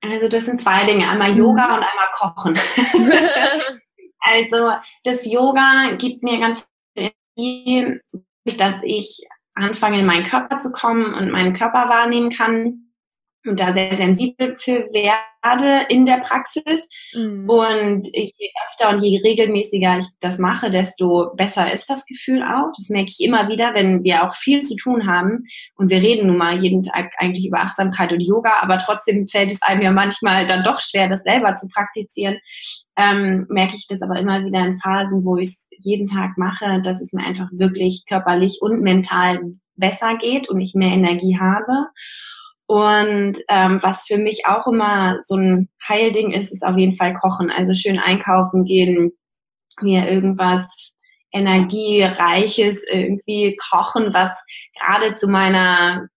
Also 0.00 0.28
das 0.28 0.46
sind 0.46 0.60
zwei 0.60 0.84
Dinge, 0.84 1.08
einmal 1.08 1.32
mhm. 1.32 1.38
Yoga 1.38 1.76
und 1.76 1.82
einmal 1.82 2.08
Kochen. 2.12 2.58
also 4.20 4.72
das 5.04 5.30
Yoga 5.30 5.92
gibt 5.98 6.22
mir 6.22 6.38
ganz 6.38 6.66
viel 6.94 7.12
Energie, 7.36 8.00
dass 8.58 8.82
ich 8.82 9.26
anfange 9.54 10.00
in 10.00 10.06
meinen 10.06 10.24
Körper 10.24 10.58
zu 10.58 10.70
kommen 10.70 11.14
und 11.14 11.30
meinen 11.30 11.52
Körper 11.52 11.88
wahrnehmen 11.88 12.30
kann. 12.30 12.85
Und 13.46 13.60
da 13.60 13.72
sehr 13.72 13.94
sensibel 13.94 14.56
für 14.56 14.86
werde 15.46 15.86
in 15.88 16.04
der 16.04 16.18
Praxis. 16.18 16.88
Mhm. 17.14 17.48
Und 17.48 18.06
je 18.12 18.50
öfter 18.68 18.90
und 18.90 19.02
je 19.02 19.20
regelmäßiger 19.22 19.98
ich 19.98 20.06
das 20.20 20.38
mache, 20.38 20.70
desto 20.70 21.32
besser 21.36 21.72
ist 21.72 21.88
das 21.88 22.04
Gefühl 22.06 22.42
auch. 22.42 22.72
Das 22.76 22.88
merke 22.88 23.10
ich 23.10 23.24
immer 23.26 23.48
wieder, 23.48 23.74
wenn 23.74 24.02
wir 24.02 24.24
auch 24.24 24.34
viel 24.34 24.62
zu 24.62 24.76
tun 24.76 25.06
haben. 25.06 25.42
Und 25.76 25.90
wir 25.90 26.02
reden 26.02 26.26
nun 26.28 26.36
mal 26.36 26.62
jeden 26.62 26.82
Tag 26.82 27.12
eigentlich 27.18 27.46
über 27.46 27.60
Achtsamkeit 27.60 28.12
und 28.12 28.20
Yoga, 28.20 28.54
aber 28.60 28.78
trotzdem 28.78 29.28
fällt 29.28 29.52
es 29.52 29.62
einem 29.62 29.82
ja 29.82 29.92
manchmal 29.92 30.46
dann 30.46 30.64
doch 30.64 30.80
schwer, 30.80 31.08
das 31.08 31.22
selber 31.22 31.54
zu 31.54 31.68
praktizieren. 31.68 32.38
Ähm, 32.98 33.46
merke 33.50 33.76
ich 33.76 33.86
das 33.86 34.02
aber 34.02 34.18
immer 34.18 34.44
wieder 34.44 34.64
in 34.64 34.78
Phasen, 34.78 35.24
wo 35.24 35.36
ich 35.36 35.48
es 35.48 35.68
jeden 35.78 36.06
Tag 36.06 36.38
mache, 36.38 36.80
dass 36.82 37.02
es 37.02 37.12
mir 37.12 37.24
einfach 37.24 37.48
wirklich 37.52 38.04
körperlich 38.08 38.58
und 38.62 38.80
mental 38.80 39.52
besser 39.76 40.16
geht 40.16 40.48
und 40.48 40.60
ich 40.60 40.74
mehr 40.74 40.92
Energie 40.92 41.38
habe. 41.38 41.88
Und 42.66 43.38
ähm, 43.48 43.78
was 43.82 44.06
für 44.06 44.18
mich 44.18 44.42
auch 44.46 44.66
immer 44.66 45.18
so 45.22 45.36
ein 45.36 45.68
Heilding 45.86 46.32
ist, 46.32 46.52
ist 46.52 46.64
auf 46.64 46.76
jeden 46.76 46.94
Fall 46.94 47.14
Kochen. 47.14 47.50
Also 47.50 47.74
schön 47.74 47.98
einkaufen 47.98 48.64
gehen, 48.64 49.12
mir 49.80 50.08
irgendwas 50.08 50.66
Energiereiches 51.32 52.84
irgendwie 52.90 53.56
kochen, 53.70 54.12
was 54.12 54.32
gerade 54.78 55.12
zu 55.12 55.28
meiner 55.28 56.08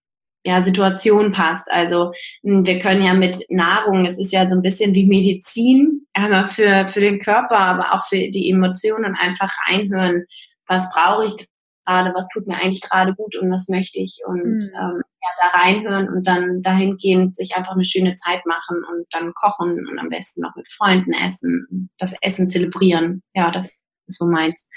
ja, 0.46 0.62
Situation 0.62 1.32
passt. 1.32 1.70
Also 1.72 2.14
hm, 2.44 2.66
wir 2.66 2.80
können 2.80 3.04
ja 3.04 3.14
mit 3.14 3.46
Nahrung, 3.50 4.06
es 4.06 4.18
ist 4.18 4.32
ja 4.32 4.48
so 4.48 4.56
ein 4.56 4.62
bisschen 4.62 4.94
wie 4.94 5.06
Medizin, 5.06 6.08
einmal 6.14 6.48
für, 6.48 6.88
für 6.88 7.02
den 7.02 7.20
Körper, 7.20 7.60
aber 7.60 7.94
auch 7.94 8.06
für 8.06 8.16
die 8.16 8.50
Emotionen 8.50 9.16
einfach 9.16 9.54
reinhören, 9.68 10.26
was 10.68 10.90
brauche 10.92 11.26
ich 11.26 11.48
gerade, 11.86 12.14
was 12.16 12.28
tut 12.30 12.48
mir 12.48 12.56
eigentlich 12.56 12.82
gerade 12.82 13.14
gut 13.14 13.36
und 13.36 13.52
was 13.52 13.68
möchte 13.68 14.00
ich 14.00 14.22
und 14.26 14.44
mhm. 14.44 14.72
ähm, 14.80 15.02
da 15.38 15.60
reinhören 15.60 16.10
und 16.10 16.28
dann 16.28 16.62
dahingehend 16.62 17.36
sich 17.36 17.56
einfach 17.56 17.74
eine 17.74 17.86
schöne 17.86 18.16
Zeit 18.16 18.46
machen 18.46 18.82
und 18.92 19.06
dann 19.12 19.34
kochen 19.34 19.88
und 19.88 20.00
am 20.00 20.10
besten 20.10 20.42
noch 20.42 20.56
mit 20.56 20.68
Freunden 20.72 21.14
essen, 21.14 21.90
das 21.98 22.16
Essen 22.22 22.50
zelebrieren. 22.50 23.22
Ja, 23.34 23.52
das 23.52 23.74
ist 24.08 24.18
so 24.18 24.26
meins. 24.26 24.70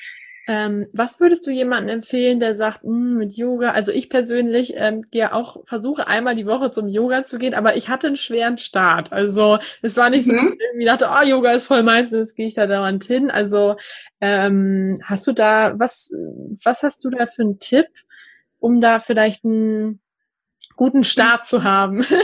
Ähm, 0.48 0.88
was 0.92 1.20
würdest 1.20 1.46
du 1.46 1.52
jemandem 1.52 1.98
empfehlen, 1.98 2.40
der 2.40 2.56
sagt, 2.56 2.82
hm, 2.82 3.16
mit 3.16 3.32
Yoga, 3.36 3.70
also 3.70 3.92
ich 3.92 4.10
persönlich 4.10 4.74
ähm, 4.76 5.02
gehe 5.12 5.32
auch, 5.32 5.64
versuche 5.68 6.08
einmal 6.08 6.34
die 6.34 6.46
Woche 6.46 6.72
zum 6.72 6.88
Yoga 6.88 7.22
zu 7.22 7.38
gehen, 7.38 7.54
aber 7.54 7.76
ich 7.76 7.88
hatte 7.88 8.08
einen 8.08 8.16
schweren 8.16 8.58
Start. 8.58 9.12
Also 9.12 9.58
es 9.82 9.96
war 9.96 10.10
nicht 10.10 10.26
so, 10.26 10.32
dass 10.32 10.42
mhm. 10.42 10.54
ich 10.54 10.60
irgendwie 10.60 10.86
dachte, 10.86 11.08
oh, 11.10 11.24
Yoga 11.24 11.52
ist 11.52 11.66
voll 11.66 11.84
meins 11.84 12.12
und 12.12 12.18
jetzt 12.18 12.34
gehe 12.34 12.48
ich 12.48 12.54
da 12.54 12.66
dauernd 12.66 13.04
hin. 13.04 13.30
Also 13.30 13.76
ähm, 14.20 14.98
hast 15.04 15.28
du 15.28 15.32
da, 15.32 15.78
was, 15.78 16.12
was 16.64 16.82
hast 16.82 17.04
du 17.04 17.10
da 17.10 17.26
für 17.26 17.42
einen 17.42 17.60
Tipp, 17.60 17.86
um 18.58 18.80
da 18.80 18.98
vielleicht 18.98 19.44
einen 19.44 20.00
guten 20.76 21.04
Start 21.04 21.46
zu 21.46 21.64
haben? 21.64 22.04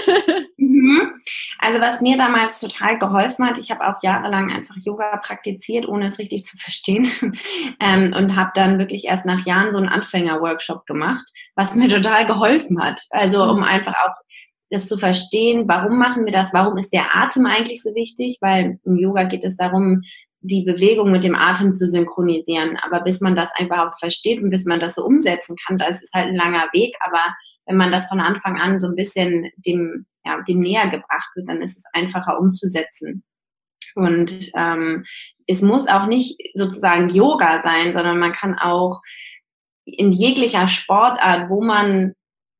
Mhm. 0.61 1.12
Also 1.59 1.80
was 1.80 2.00
mir 2.00 2.16
damals 2.16 2.61
total 2.61 2.99
geholfen 2.99 3.47
hat, 3.47 3.59
ich 3.59 3.71
habe 3.71 3.87
auch 3.87 4.02
jahrelang 4.02 4.50
einfach 4.50 4.75
Yoga 4.78 5.16
praktiziert, 5.16 5.88
ohne 5.88 6.09
es 6.09 6.18
richtig 6.18 6.45
zu 6.45 6.57
verstehen 6.57 7.11
ähm, 7.80 8.12
und 8.16 8.37
habe 8.37 8.50
dann 8.54 8.78
wirklich 8.78 9.07
erst 9.07 9.25
nach 9.25 9.45
Jahren 9.47 9.73
so 9.73 9.78
einen 9.78 9.88
Anfänger-Workshop 9.88 10.87
gemacht, 10.87 11.26
was 11.54 11.75
mir 11.75 11.88
total 11.88 12.26
geholfen 12.26 12.83
hat. 12.83 13.00
Also 13.11 13.42
um 13.42 13.59
mhm. 13.59 13.64
einfach 13.64 13.95
auch 13.95 14.14
das 14.71 14.87
zu 14.87 14.99
verstehen, 14.99 15.66
warum 15.66 15.99
machen 15.99 16.25
wir 16.26 16.33
das, 16.33 16.52
warum 16.52 16.76
ist 16.76 16.92
der 16.92 17.16
Atem 17.16 17.47
eigentlich 17.47 17.83
so 17.83 17.95
wichtig, 17.95 18.38
weil 18.40 18.78
im 18.85 18.97
Yoga 18.99 19.25
geht 19.25 19.45
es 19.45 19.57
darum, 19.57 20.02
die 20.40 20.64
Bewegung 20.64 21.11
mit 21.11 21.25
dem 21.25 21.35
Atem 21.35 21.75
zu 21.75 21.88
synchronisieren. 21.88 22.76
Aber 22.83 23.00
bis 23.00 23.21
man 23.21 23.35
das 23.35 23.50
einfach 23.57 23.78
auch 23.78 23.99
versteht 23.99 24.42
und 24.42 24.50
bis 24.50 24.66
man 24.66 24.80
das 24.80 24.95
so 24.95 25.04
umsetzen 25.04 25.57
kann, 25.66 25.78
da 25.78 25.87
ist 25.87 26.09
halt 26.14 26.28
ein 26.28 26.37
langer 26.37 26.68
Weg. 26.73 26.95
Aber 27.00 27.21
wenn 27.69 27.77
man 27.77 27.93
das 27.93 28.09
von 28.09 28.21
Anfang 28.21 28.57
an 28.57 28.81
so 28.81 28.89
ein 28.89 28.97
bisschen 28.97 29.51
dem 29.57 30.07
ja, 30.25 30.43
dem 30.43 30.61
näher 30.61 30.91
gebracht 30.91 31.31
wird, 31.35 31.49
dann 31.49 31.63
ist 31.63 31.79
es 31.79 31.85
einfacher 31.93 32.39
umzusetzen. 32.39 33.25
Und 33.95 34.51
ähm, 34.55 35.05
es 35.47 35.63
muss 35.63 35.89
auch 35.89 36.07
nicht 36.07 36.39
sozusagen 36.55 37.09
Yoga 37.09 37.63
sein, 37.63 37.93
sondern 37.93 38.19
man 38.19 38.33
kann 38.33 38.59
auch 38.59 39.01
in 39.85 40.13
jeglicher 40.13 40.69
Sportart, 40.69 41.49
wo 41.49 41.63
man 41.63 42.13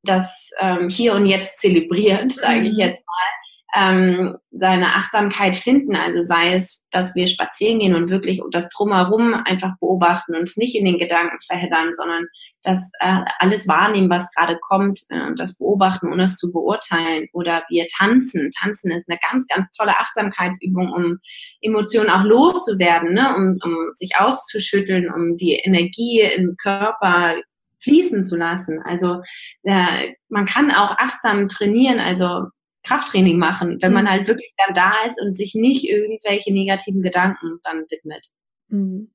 das 0.03 0.49
ähm, 0.59 0.89
hier 0.89 1.13
und 1.13 1.25
jetzt 1.25 1.59
zelebriert, 1.59 2.31
sage 2.31 2.67
ich 2.67 2.73
mhm. 2.73 2.79
jetzt 2.79 3.05
mal, 3.05 3.38
ähm, 3.75 4.37
seine 4.51 4.95
Achtsamkeit 4.95 5.55
finden. 5.55 5.95
Also 5.95 6.21
sei 6.21 6.55
es, 6.55 6.83
dass 6.91 7.15
wir 7.15 7.27
spazieren 7.27 7.79
gehen 7.79 7.95
und 7.95 8.09
wirklich 8.09 8.41
das 8.51 8.67
drumherum 8.69 9.33
einfach 9.45 9.77
beobachten 9.79 10.35
und 10.35 10.43
es 10.43 10.57
nicht 10.57 10.75
in 10.75 10.85
den 10.85 10.97
Gedanken 10.97 11.37
verheddern, 11.45 11.93
sondern 11.93 12.25
das 12.63 12.79
äh, 12.99 13.21
alles 13.37 13.67
wahrnehmen, 13.67 14.09
was 14.09 14.31
gerade 14.31 14.57
kommt 14.59 15.01
äh, 15.09 15.21
und 15.27 15.39
das 15.39 15.57
beobachten, 15.57 16.11
ohne 16.11 16.23
es 16.23 16.37
zu 16.37 16.51
beurteilen. 16.51 17.27
Oder 17.33 17.63
wir 17.69 17.85
tanzen. 17.95 18.49
Tanzen 18.59 18.91
ist 18.91 19.07
eine 19.07 19.19
ganz, 19.29 19.45
ganz 19.47 19.69
tolle 19.77 19.97
Achtsamkeitsübung, 19.99 20.91
um 20.91 21.19
Emotionen 21.61 22.09
auch 22.09 22.23
loszuwerden, 22.23 23.13
ne? 23.13 23.35
um, 23.35 23.59
um 23.63 23.91
sich 23.95 24.11
auszuschütteln, 24.17 25.11
um 25.13 25.37
die 25.37 25.53
Energie 25.53 26.21
im 26.21 26.55
Körper 26.57 27.35
fließen 27.81 28.23
zu 28.23 28.35
lassen. 28.35 28.81
Also 28.83 29.21
äh, 29.63 30.13
man 30.27 30.45
kann 30.45 30.71
auch 30.71 30.97
achtsam 30.97 31.47
trainieren. 31.47 31.99
Also 31.99 32.47
Krafttraining 32.89 33.37
machen, 33.37 33.77
wenn 33.81 33.93
man 33.93 34.05
mhm. 34.05 34.09
halt 34.09 34.27
wirklich 34.27 34.51
dann 34.65 34.73
da 34.73 35.05
ist 35.05 35.21
und 35.21 35.35
sich 35.35 35.53
nicht 35.53 35.87
irgendwelche 35.87 36.51
negativen 36.51 37.03
Gedanken 37.03 37.59
dann 37.63 37.85
widmet. 37.89 38.27
Mhm. 38.69 39.11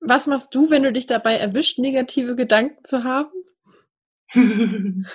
Was 0.00 0.26
machst 0.26 0.54
du, 0.54 0.68
wenn 0.70 0.82
du 0.82 0.92
dich 0.92 1.06
dabei 1.06 1.36
erwischt, 1.36 1.78
negative 1.78 2.34
Gedanken 2.34 2.84
zu 2.84 3.04
haben? 3.04 3.30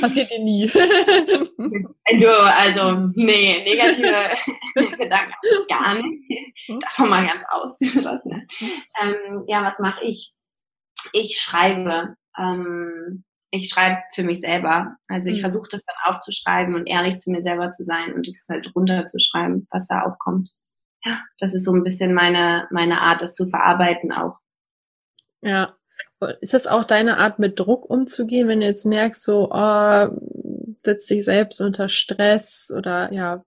Passiert 0.00 0.30
dir 0.30 0.40
nie. 0.40 0.66
du, 0.66 2.44
also, 2.44 3.10
nee, 3.14 3.62
negative 3.64 4.36
Gedanken 4.98 5.34
gar 5.68 5.94
nicht. 5.94 6.82
Davon 6.82 7.08
mal 7.08 7.24
ganz 7.24 7.42
ausgeschlossen. 7.48 8.46
Ähm, 9.00 9.42
ja, 9.46 9.64
was 9.64 9.78
mache 9.78 10.04
ich? 10.04 10.34
Ich 11.12 11.38
schreibe. 11.40 12.16
Ähm, 12.38 13.24
ich 13.52 13.68
schreibe 13.68 14.02
für 14.14 14.22
mich 14.22 14.40
selber. 14.40 14.96
Also 15.08 15.28
ich 15.28 15.36
mhm. 15.36 15.42
versuche 15.42 15.68
das 15.70 15.84
dann 15.84 15.96
aufzuschreiben 16.04 16.74
und 16.74 16.86
ehrlich 16.86 17.18
zu 17.18 17.30
mir 17.30 17.42
selber 17.42 17.70
zu 17.70 17.84
sein 17.84 18.14
und 18.14 18.26
es 18.26 18.46
halt 18.48 18.72
runterzuschreiben, 18.74 19.68
was 19.70 19.86
da 19.86 20.02
aufkommt. 20.02 20.48
Ja, 21.04 21.20
das 21.38 21.52
ist 21.54 21.64
so 21.64 21.72
ein 21.72 21.84
bisschen 21.84 22.14
meine, 22.14 22.66
meine 22.70 23.00
Art, 23.00 23.20
das 23.20 23.34
zu 23.34 23.48
verarbeiten 23.48 24.10
auch. 24.10 24.38
Ja. 25.42 25.76
Ist 26.40 26.54
das 26.54 26.66
auch 26.66 26.84
deine 26.84 27.18
Art, 27.18 27.40
mit 27.40 27.58
Druck 27.58 27.90
umzugehen, 27.90 28.48
wenn 28.48 28.60
du 28.60 28.66
jetzt 28.66 28.86
merkst, 28.86 29.22
so, 29.22 29.50
oh, 29.50 30.08
setzt 30.84 31.10
dich 31.10 31.24
selbst 31.24 31.60
unter 31.60 31.88
Stress 31.88 32.72
oder 32.74 33.12
ja? 33.12 33.44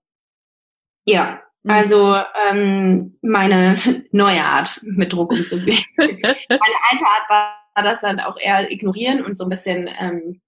Ja, 1.06 1.42
mhm. 1.62 1.70
also 1.70 2.16
ähm, 2.48 3.18
meine 3.22 3.76
neue 4.12 4.44
Art, 4.44 4.78
mit 4.82 5.12
Druck 5.12 5.32
umzugehen. 5.32 5.82
meine 5.96 6.22
alte 6.22 7.04
Art 7.04 7.30
war 7.30 7.65
das 7.82 8.00
dann 8.00 8.20
auch 8.20 8.36
eher 8.38 8.70
ignorieren 8.70 9.24
und 9.24 9.36
so 9.36 9.44
ein 9.44 9.50
bisschen, 9.50 9.88
ähm, 9.98 10.40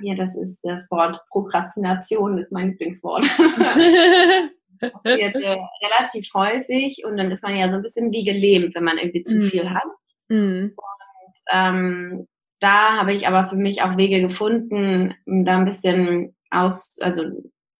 ja, 0.00 0.14
das 0.14 0.36
ist 0.36 0.60
das 0.62 0.90
Wort 0.90 1.18
Prokrastination, 1.30 2.38
ist 2.38 2.52
mein 2.52 2.70
Lieblingswort. 2.70 3.24
passiert 4.78 5.34
äh, 5.36 5.56
relativ 5.82 6.32
häufig 6.34 7.02
und 7.04 7.16
dann 7.16 7.30
ist 7.30 7.42
man 7.42 7.56
ja 7.56 7.68
so 7.68 7.76
ein 7.76 7.82
bisschen 7.82 8.12
wie 8.12 8.24
gelähmt, 8.24 8.74
wenn 8.74 8.84
man 8.84 8.98
irgendwie 8.98 9.22
zu 9.22 9.38
mm. 9.38 9.42
viel 9.42 9.70
hat. 9.70 9.88
Mm. 10.28 10.64
Und 10.66 11.34
ähm, 11.52 12.28
da 12.60 12.98
habe 12.98 13.12
ich 13.12 13.28
aber 13.28 13.48
für 13.48 13.56
mich 13.56 13.82
auch 13.82 13.96
Wege 13.96 14.20
gefunden, 14.20 15.14
um 15.26 15.44
da 15.44 15.58
ein 15.58 15.64
bisschen 15.64 16.34
aus, 16.50 16.96
also 17.00 17.24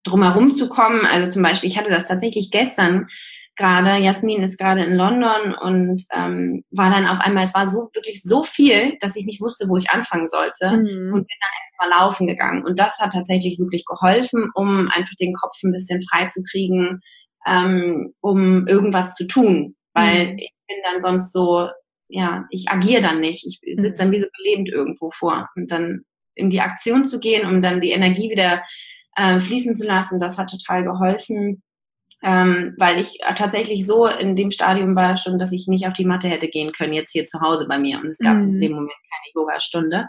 drumherum 0.05 0.55
zu 0.55 0.69
kommen. 0.69 1.05
Also 1.07 1.31
zum 1.31 1.43
Beispiel, 1.43 1.69
ich 1.69 1.79
hatte 1.79 1.91
das 1.91 2.07
tatsächlich 2.07 2.51
gestern, 2.51 3.09
gerade, 3.57 4.03
Jasmin 4.03 4.43
ist 4.43 4.59
gerade 4.59 4.85
in 4.85 4.95
London 4.95 5.55
und 5.55 6.05
ähm, 6.15 6.65
war 6.71 6.91
dann 6.91 7.07
auf 7.07 7.21
einmal, 7.21 7.45
es 7.45 7.55
war 7.55 7.67
so 7.67 7.91
wirklich 7.95 8.23
so 8.23 8.43
viel, 8.43 8.97
dass 9.01 9.17
ich 9.17 9.25
nicht 9.25 9.41
wusste, 9.41 9.69
wo 9.69 9.77
ich 9.77 9.91
anfangen 9.91 10.29
sollte 10.29 10.71
mhm. 10.71 11.13
und 11.15 11.27
bin 11.27 11.37
dann 11.41 11.89
erstmal 11.89 12.01
laufen 12.01 12.27
gegangen. 12.27 12.65
Und 12.65 12.79
das 12.79 12.99
hat 12.99 13.13
tatsächlich 13.13 13.59
wirklich 13.59 13.85
geholfen, 13.87 14.51
um 14.55 14.89
einfach 14.89 15.15
den 15.19 15.35
Kopf 15.35 15.57
ein 15.65 15.73
bisschen 15.73 16.03
frei 16.03 16.27
zu 16.27 16.43
kriegen, 16.43 17.01
ähm, 17.47 18.15
um 18.21 18.67
irgendwas 18.67 19.15
zu 19.15 19.27
tun. 19.27 19.75
Weil 19.95 20.33
mhm. 20.33 20.39
ich 20.39 20.53
bin 20.69 20.77
dann 20.85 21.03
sonst 21.03 21.33
so, 21.33 21.69
ja, 22.09 22.45
ich 22.51 22.69
agiere 22.69 23.03
dann 23.03 23.21
nicht. 23.21 23.47
Ich 23.47 23.61
sitze 23.81 24.05
mhm. 24.05 24.11
dann 24.11 24.13
wie 24.13 24.21
so 24.21 24.27
belebend 24.37 24.69
irgendwo 24.69 25.11
vor. 25.11 25.49
Und 25.57 25.71
dann 25.71 26.03
in 26.35 26.51
die 26.51 26.61
Aktion 26.61 27.05
zu 27.05 27.19
gehen, 27.19 27.49
um 27.49 27.63
dann 27.63 27.81
die 27.81 27.93
Energie 27.93 28.31
wieder 28.31 28.63
äh, 29.17 29.41
fließen 29.41 29.75
zu 29.75 29.87
lassen, 29.87 30.19
das 30.19 30.37
hat 30.37 30.51
total 30.51 30.85
geholfen 30.85 31.63
ähm, 32.23 32.75
weil 32.79 32.99
ich 32.99 33.19
tatsächlich 33.35 33.87
so 33.87 34.07
in 34.07 34.37
dem 34.37 34.51
Stadium 34.51 34.95
war 34.97 35.17
schon, 35.17 35.39
dass 35.39 35.53
ich 35.53 35.67
nicht 35.69 35.87
auf 35.87 35.93
die 35.93 36.05
Matte 36.05 36.29
hätte 36.29 36.49
gehen 36.49 36.73
können, 36.73 36.95
jetzt 36.95 37.13
hier 37.13 37.25
zu 37.25 37.41
Hause 37.41 37.67
bei 37.69 37.79
mir. 37.79 38.01
Und 38.01 38.09
es 38.09 38.19
gab 38.19 38.37
mhm. 38.37 38.55
in 38.55 38.61
dem 38.61 38.73
Moment 38.73 38.93
keine 38.93 39.33
Yoga-Stunde. 39.35 40.09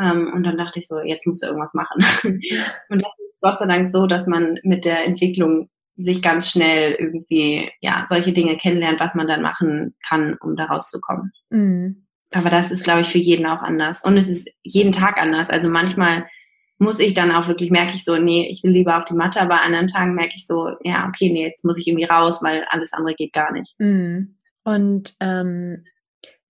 Ähm, 0.00 0.32
und 0.34 0.44
dann 0.44 0.58
dachte 0.58 0.80
ich 0.80 0.86
so, 0.86 1.00
jetzt 1.00 1.26
musst 1.26 1.42
du 1.42 1.46
irgendwas 1.46 1.74
machen. 1.74 2.04
und 2.88 3.02
das 3.02 3.12
ist 3.18 3.40
Gott 3.40 3.58
sei 3.58 3.66
Dank 3.66 3.90
so, 3.90 4.06
dass 4.06 4.26
man 4.26 4.58
mit 4.62 4.84
der 4.84 5.04
Entwicklung 5.04 5.68
sich 5.96 6.20
ganz 6.20 6.50
schnell 6.50 6.92
irgendwie, 6.92 7.70
ja, 7.80 8.04
solche 8.06 8.32
Dinge 8.32 8.58
kennenlernt, 8.58 9.00
was 9.00 9.14
man 9.14 9.26
dann 9.26 9.40
machen 9.40 9.94
kann, 10.06 10.36
um 10.40 10.56
da 10.56 10.66
rauszukommen. 10.66 11.32
Mhm. 11.50 12.06
Aber 12.34 12.50
das 12.50 12.70
ist, 12.70 12.84
glaube 12.84 13.00
ich, 13.02 13.08
für 13.08 13.18
jeden 13.18 13.46
auch 13.46 13.62
anders. 13.62 14.02
Und 14.04 14.16
es 14.16 14.28
ist 14.28 14.48
jeden 14.62 14.92
Tag 14.92 15.16
anders. 15.16 15.48
Also 15.48 15.70
manchmal 15.70 16.26
muss 16.78 16.98
ich 17.00 17.14
dann 17.14 17.32
auch 17.32 17.48
wirklich, 17.48 17.70
merke 17.70 17.94
ich 17.94 18.04
so, 18.04 18.16
nee, 18.16 18.48
ich 18.50 18.62
will 18.62 18.72
lieber 18.72 18.98
auf 18.98 19.04
die 19.04 19.14
Matte, 19.14 19.40
aber 19.40 19.54
an 19.54 19.74
anderen 19.74 19.88
Tagen 19.88 20.14
merke 20.14 20.34
ich 20.36 20.46
so, 20.46 20.70
ja, 20.82 21.08
okay, 21.08 21.30
nee, 21.30 21.46
jetzt 21.46 21.64
muss 21.64 21.78
ich 21.78 21.86
irgendwie 21.88 22.04
raus, 22.04 22.40
weil 22.42 22.64
alles 22.68 22.92
andere 22.92 23.14
geht 23.14 23.32
gar 23.32 23.52
nicht. 23.52 23.74
Mhm. 23.78 24.36
Und 24.64 25.14
ähm, 25.20 25.84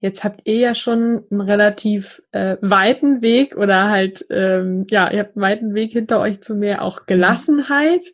jetzt 0.01 0.25
habt 0.25 0.41
ihr 0.45 0.57
ja 0.57 0.75
schon 0.75 1.25
einen 1.31 1.41
relativ 1.41 2.23
äh, 2.33 2.57
weiten 2.61 3.23
Weg 3.23 3.57
oder 3.57 3.89
halt, 3.89 4.25
ähm, 4.31 4.87
ja, 4.91 5.11
ihr 5.11 5.21
habt 5.21 5.37
einen 5.37 5.43
weiten 5.43 5.75
Weg 5.75 5.93
hinter 5.93 6.21
euch 6.21 6.41
zu 6.41 6.57
mehr 6.57 6.83
auch 6.83 7.07
Gelassenheit. 7.07 8.05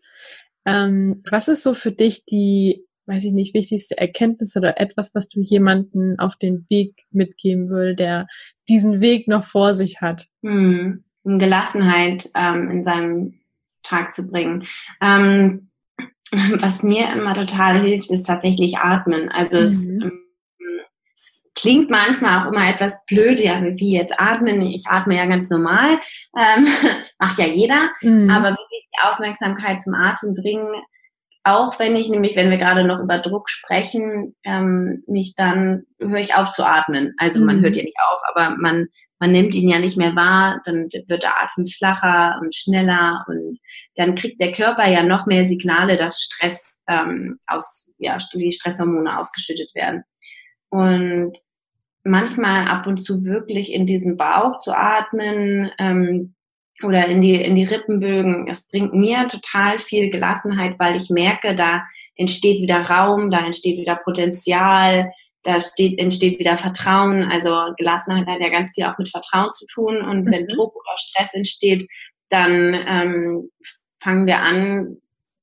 Ähm, 0.67 1.23
was 1.31 1.49
ist 1.49 1.63
so 1.63 1.73
für 1.73 1.93
dich 1.93 2.25
die, 2.25 2.85
weiß 3.07 3.25
ich 3.25 3.33
nicht, 3.33 3.55
wichtigste 3.55 3.97
Erkenntnis 3.97 4.57
oder 4.57 4.81
etwas, 4.81 5.15
was 5.15 5.29
du 5.29 5.41
jemanden 5.41 6.19
auf 6.19 6.37
den 6.37 6.67
Weg 6.69 6.95
mitgeben 7.11 7.69
würde, 7.69 7.95
der 7.95 8.27
diesen 8.69 9.01
Weg 9.01 9.29
noch 9.29 9.45
vor 9.45 9.75
sich 9.75 10.01
hat? 10.01 10.27
Hm. 11.25 11.39
Gelassenheit 11.39 12.29
ähm, 12.35 12.71
in 12.71 12.85
seinem 12.85 13.41
Tag 13.83 14.13
zu 14.13 14.31
bringen. 14.31 14.67
Ähm, 15.01 15.71
was 16.61 16.83
mir 16.83 17.13
immer 17.13 17.35
total 17.35 17.81
hilft, 17.81 18.11
ist 18.11 18.25
tatsächlich 18.25 18.79
atmen. 18.79 19.31
Also 19.31 19.59
mhm. 19.59 19.65
es 19.65 19.87
ähm, 19.87 20.23
klingt 21.55 21.91
manchmal 21.91 22.41
auch 22.41 22.51
immer 22.51 22.69
etwas 22.69 22.97
blöd, 23.07 23.41
ja, 23.41 23.63
wie 23.63 23.97
jetzt 23.97 24.19
atmen. 24.19 24.63
Ich 24.63 24.87
atme 24.89 25.17
ja 25.17 25.27
ganz 25.27 25.51
normal, 25.51 25.99
ähm, 26.39 26.67
macht 27.19 27.39
ja 27.39 27.47
jeder, 27.47 27.91
mhm. 28.01 28.31
aber 28.31 28.51
wirklich 28.51 28.89
die 28.95 29.09
Aufmerksamkeit 29.09 29.83
zum 29.83 29.95
Atem 29.95 30.35
bringen, 30.35 30.73
auch 31.45 31.79
wenn 31.79 31.97
ich 31.97 32.09
nämlich, 32.09 32.37
wenn 32.37 32.51
wir 32.51 32.59
gerade 32.59 32.85
noch 32.85 33.01
über 33.01 33.19
Druck 33.19 33.51
sprechen, 33.51 34.37
ähm, 34.45 35.03
mich 35.07 35.35
dann 35.37 35.83
höre 36.01 36.21
ich 36.21 36.37
auf 36.37 36.53
zu 36.53 36.65
atmen. 36.65 37.15
Also 37.19 37.41
mhm. 37.41 37.47
man 37.47 37.61
hört 37.61 37.77
ja 37.77 37.83
nicht 37.83 37.97
auf, 38.11 38.21
aber 38.33 38.57
man 38.57 38.87
man 39.23 39.31
nimmt 39.31 39.55
ihn 39.55 39.69
ja 39.69 39.79
nicht 39.79 39.97
mehr 39.97 40.17
wahr, 40.17 40.61
dann 40.65 40.89
wird 40.91 41.23
der 41.23 41.41
Atem 41.41 41.65
flacher 41.69 42.41
und 42.41 42.57
schneller 42.57 43.25
und 43.29 43.57
dann 43.95 44.17
kriegt 44.17 44.41
der 44.41 44.51
Körper 44.51 44.89
ja 44.89 45.05
noch 45.05 45.27
mehr 45.27 45.47
Signale, 45.47 45.97
dass 45.97 46.21
Stress 46.21 46.77
ähm, 46.89 47.39
aus, 47.47 47.89
ja, 47.99 48.19
die 48.35 48.51
Stresshormone 48.51 49.17
ausgeschüttet 49.17 49.73
werden. 49.77 50.03
Und 50.71 51.39
manchmal 52.03 52.67
ab 52.67 52.89
und 52.89 52.99
zu 52.99 53.25
wirklich 53.25 53.73
in 53.73 53.87
diesen 53.87 54.17
Bauch 54.17 54.59
zu 54.59 54.77
atmen 54.77 55.71
ähm, 55.79 56.35
oder 56.83 57.07
in 57.07 57.21
die, 57.21 57.37
in 57.37 57.55
die 57.55 57.63
Rippenbögen, 57.63 58.47
das 58.47 58.71
bringt 58.71 58.93
mir 58.93 59.29
total 59.29 59.79
viel 59.79 60.11
Gelassenheit, 60.11 60.81
weil 60.81 60.97
ich 60.97 61.11
merke, 61.11 61.55
da 61.55 61.85
entsteht 62.17 62.61
wieder 62.61 62.81
Raum, 62.81 63.31
da 63.31 63.47
entsteht 63.47 63.79
wieder 63.79 64.01
Potenzial, 64.03 65.13
da 65.43 65.61
steht, 65.61 65.99
entsteht 65.99 66.39
wieder 66.39 66.57
Vertrauen. 66.57 67.25
Also 67.31 67.51
Gelassenheit 67.77 68.27
hat 68.27 68.41
ja 68.41 68.49
ganz 68.49 68.73
viel 68.75 68.85
auch 68.85 68.99
mit 68.99 69.09
Vertrauen 69.09 69.53
zu 69.53 69.67
tun. 69.67 70.03
Und 70.03 70.31
wenn 70.31 70.45
mhm. 70.45 70.49
Druck 70.49 70.75
oder 70.75 70.97
Stress 70.97 71.35
entsteht, 71.35 71.87
dann 72.29 72.75
ähm, 72.75 73.51
fangen 74.01 74.27
wir 74.27 74.39
an, 74.39 74.97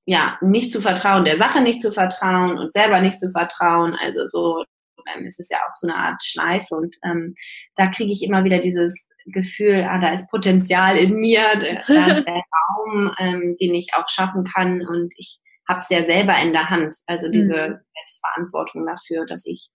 ja, 0.05 0.37
nicht 0.41 0.71
zu 0.71 0.81
vertrauen, 0.81 1.25
der 1.25 1.37
Sache 1.37 1.61
nicht 1.61 1.81
zu 1.81 1.91
vertrauen 1.91 2.57
und 2.57 2.73
selber 2.73 2.99
nicht 3.01 3.19
zu 3.19 3.29
vertrauen. 3.29 3.95
Also 3.99 4.25
so, 4.25 4.63
dann 5.05 5.25
ist 5.25 5.39
es 5.39 5.49
ja 5.49 5.57
auch 5.57 5.75
so 5.75 5.87
eine 5.87 5.97
Art 5.97 6.23
Schleife. 6.23 6.75
Und 6.75 6.95
ähm, 7.03 7.35
da 7.75 7.87
kriege 7.87 8.11
ich 8.11 8.23
immer 8.23 8.43
wieder 8.43 8.59
dieses 8.59 9.07
Gefühl, 9.27 9.85
ah, 9.87 9.99
da 9.99 10.13
ist 10.13 10.29
Potenzial 10.31 10.97
in 10.97 11.15
mir, 11.15 11.43
da 11.87 12.07
ist 12.07 12.25
der 12.27 12.41
Raum, 12.41 13.11
ähm, 13.19 13.57
den 13.59 13.75
ich 13.75 13.89
auch 13.93 14.09
schaffen 14.09 14.45
kann. 14.45 14.81
Und 14.81 15.13
ich 15.17 15.39
habe 15.67 15.79
es 15.79 15.89
ja 15.89 16.03
selber 16.03 16.35
in 16.41 16.53
der 16.53 16.69
Hand. 16.69 16.95
Also 17.05 17.29
diese 17.29 17.53
mhm. 17.53 17.77
Selbstverantwortung 17.93 18.87
dafür, 18.87 19.25
dass 19.25 19.45
ich 19.45 19.69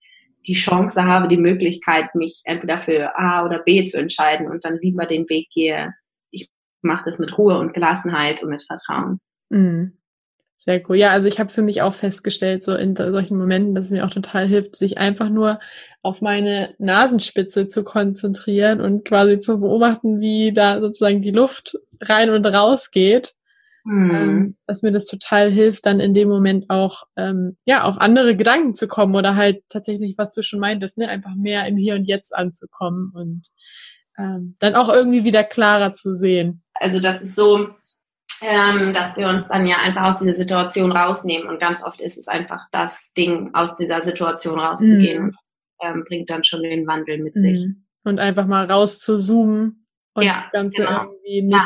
die 0.47 0.53
Chance 0.53 1.03
habe, 1.03 1.27
die 1.27 1.37
Möglichkeit, 1.37 2.15
mich 2.15 2.41
entweder 2.43 2.77
für 2.77 3.17
A 3.17 3.45
oder 3.45 3.59
B 3.59 3.83
zu 3.83 3.99
entscheiden 3.99 4.47
und 4.47 4.65
dann 4.65 4.79
lieber 4.79 5.05
den 5.05 5.27
Weg 5.29 5.49
gehe. 5.53 5.93
Ich 6.31 6.49
mache 6.81 7.03
das 7.05 7.19
mit 7.19 7.37
Ruhe 7.37 7.57
und 7.57 7.73
Gelassenheit 7.73 8.43
und 8.43 8.49
mit 8.49 8.63
Vertrauen. 8.63 9.19
Mhm. 9.49 9.97
Sehr 10.57 10.81
cool. 10.89 10.95
Ja, 10.95 11.11
also 11.11 11.27
ich 11.27 11.39
habe 11.39 11.51
für 11.51 11.61
mich 11.61 11.83
auch 11.83 11.93
festgestellt, 11.93 12.63
so 12.63 12.73
in 12.75 12.95
solchen 12.95 13.37
Momenten, 13.37 13.75
dass 13.75 13.85
es 13.85 13.91
mir 13.91 14.03
auch 14.03 14.09
total 14.09 14.47
hilft, 14.47 14.75
sich 14.75 14.97
einfach 14.97 15.29
nur 15.29 15.59
auf 16.01 16.21
meine 16.21 16.73
Nasenspitze 16.79 17.67
zu 17.67 17.83
konzentrieren 17.83 18.81
und 18.81 19.05
quasi 19.05 19.37
zu 19.39 19.59
beobachten, 19.59 20.19
wie 20.21 20.53
da 20.53 20.79
sozusagen 20.81 21.21
die 21.21 21.31
Luft 21.31 21.77
rein 22.01 22.31
und 22.31 22.45
raus 22.45 22.89
geht 22.89 23.35
Mhm. 23.85 24.11
Ähm, 24.11 24.57
dass 24.65 24.81
mir 24.81 24.91
das 24.91 25.05
total 25.05 25.51
hilft, 25.51 25.85
dann 25.85 25.99
in 25.99 26.15
dem 26.15 26.27
Moment 26.27 26.69
auch 26.69 27.03
ähm, 27.15 27.55
ja 27.65 27.83
auf 27.83 28.01
andere 28.01 28.35
Gedanken 28.35 28.73
zu 28.73 28.87
kommen 28.87 29.15
oder 29.15 29.35
halt 29.35 29.63
tatsächlich, 29.69 30.17
was 30.17 30.31
du 30.31 30.41
schon 30.41 30.59
meintest, 30.59 30.97
ne, 30.97 31.07
einfach 31.07 31.35
mehr 31.35 31.67
im 31.67 31.77
Hier 31.77 31.93
und 31.93 32.05
Jetzt 32.05 32.35
anzukommen 32.35 33.11
und 33.13 33.43
ähm, 34.17 34.55
dann 34.59 34.73
auch 34.73 34.89
irgendwie 34.89 35.23
wieder 35.23 35.43
klarer 35.43 35.93
zu 35.93 36.13
sehen. 36.13 36.63
Also 36.73 36.99
das 36.99 37.21
ist 37.21 37.35
so, 37.35 37.69
ähm, 38.41 38.91
dass 38.91 39.17
wir 39.17 39.27
uns 39.27 39.49
dann 39.49 39.67
ja 39.67 39.77
einfach 39.77 40.05
aus 40.05 40.19
dieser 40.19 40.33
Situation 40.33 40.91
rausnehmen 40.91 41.47
und 41.47 41.59
ganz 41.59 41.83
oft 41.83 42.01
ist 42.01 42.17
es 42.17 42.27
einfach 42.27 42.63
das 42.71 43.13
Ding, 43.13 43.51
aus 43.53 43.77
dieser 43.77 44.01
Situation 44.01 44.59
rauszugehen 44.59 45.25
mhm. 45.25 45.29
und 45.29 45.37
ähm, 45.83 46.05
bringt 46.07 46.31
dann 46.31 46.43
schon 46.43 46.63
den 46.63 46.87
Wandel 46.87 47.19
mit 47.19 47.35
sich. 47.35 47.65
Mhm. 47.65 47.85
Und 48.03 48.19
einfach 48.19 48.47
mal 48.47 48.65
raus 48.65 48.97
zu 48.97 49.17
zoomen 49.17 49.85
und 50.15 50.23
ja, 50.23 50.33
das 50.33 50.51
Ganze 50.51 50.81
genau. 50.83 51.03
irgendwie 51.03 51.43
nicht 51.43 51.59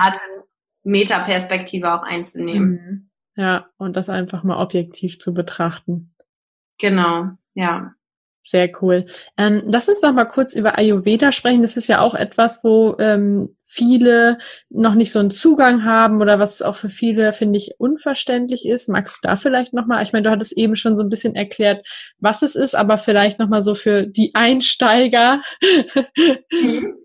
Metaperspektive 0.89 1.93
auch 1.93 2.03
einzunehmen. 2.03 2.71
Mhm. 2.71 3.09
Ja, 3.35 3.67
und 3.77 3.95
das 3.95 4.09
einfach 4.09 4.43
mal 4.43 4.61
objektiv 4.61 5.19
zu 5.19 5.33
betrachten. 5.33 6.13
Genau, 6.77 7.29
ja. 7.53 7.93
Sehr 8.41 8.69
cool. 8.81 9.05
Ähm, 9.37 9.63
lass 9.65 9.89
uns 9.89 10.01
doch 10.01 10.13
mal 10.13 10.25
kurz 10.25 10.55
über 10.55 10.77
Ayurveda 10.77 11.31
sprechen. 11.31 11.61
Das 11.61 11.77
ist 11.77 11.87
ja 11.87 12.01
auch 12.01 12.15
etwas, 12.15 12.63
wo 12.63 12.95
ähm, 12.97 13.55
viele 13.65 14.39
noch 14.69 14.95
nicht 14.95 15.11
so 15.11 15.19
einen 15.19 15.29
Zugang 15.29 15.83
haben 15.83 16.19
oder 16.21 16.39
was 16.39 16.61
auch 16.61 16.75
für 16.75 16.89
viele, 16.89 17.31
finde 17.33 17.57
ich, 17.57 17.75
unverständlich 17.77 18.65
ist. 18.67 18.89
Magst 18.89 19.17
du 19.17 19.27
da 19.27 19.35
vielleicht 19.35 19.73
nochmal, 19.73 20.01
ich 20.03 20.13
meine, 20.13 20.23
du 20.23 20.31
hattest 20.31 20.57
eben 20.57 20.75
schon 20.75 20.97
so 20.97 21.03
ein 21.03 21.09
bisschen 21.09 21.35
erklärt, 21.35 21.85
was 22.17 22.41
es 22.41 22.55
ist, 22.55 22.75
aber 22.75 22.97
vielleicht 22.97 23.39
nochmal 23.39 23.61
so 23.61 23.75
für 23.75 24.07
die 24.07 24.33
Einsteiger. 24.33 25.41
Mhm. 26.51 26.95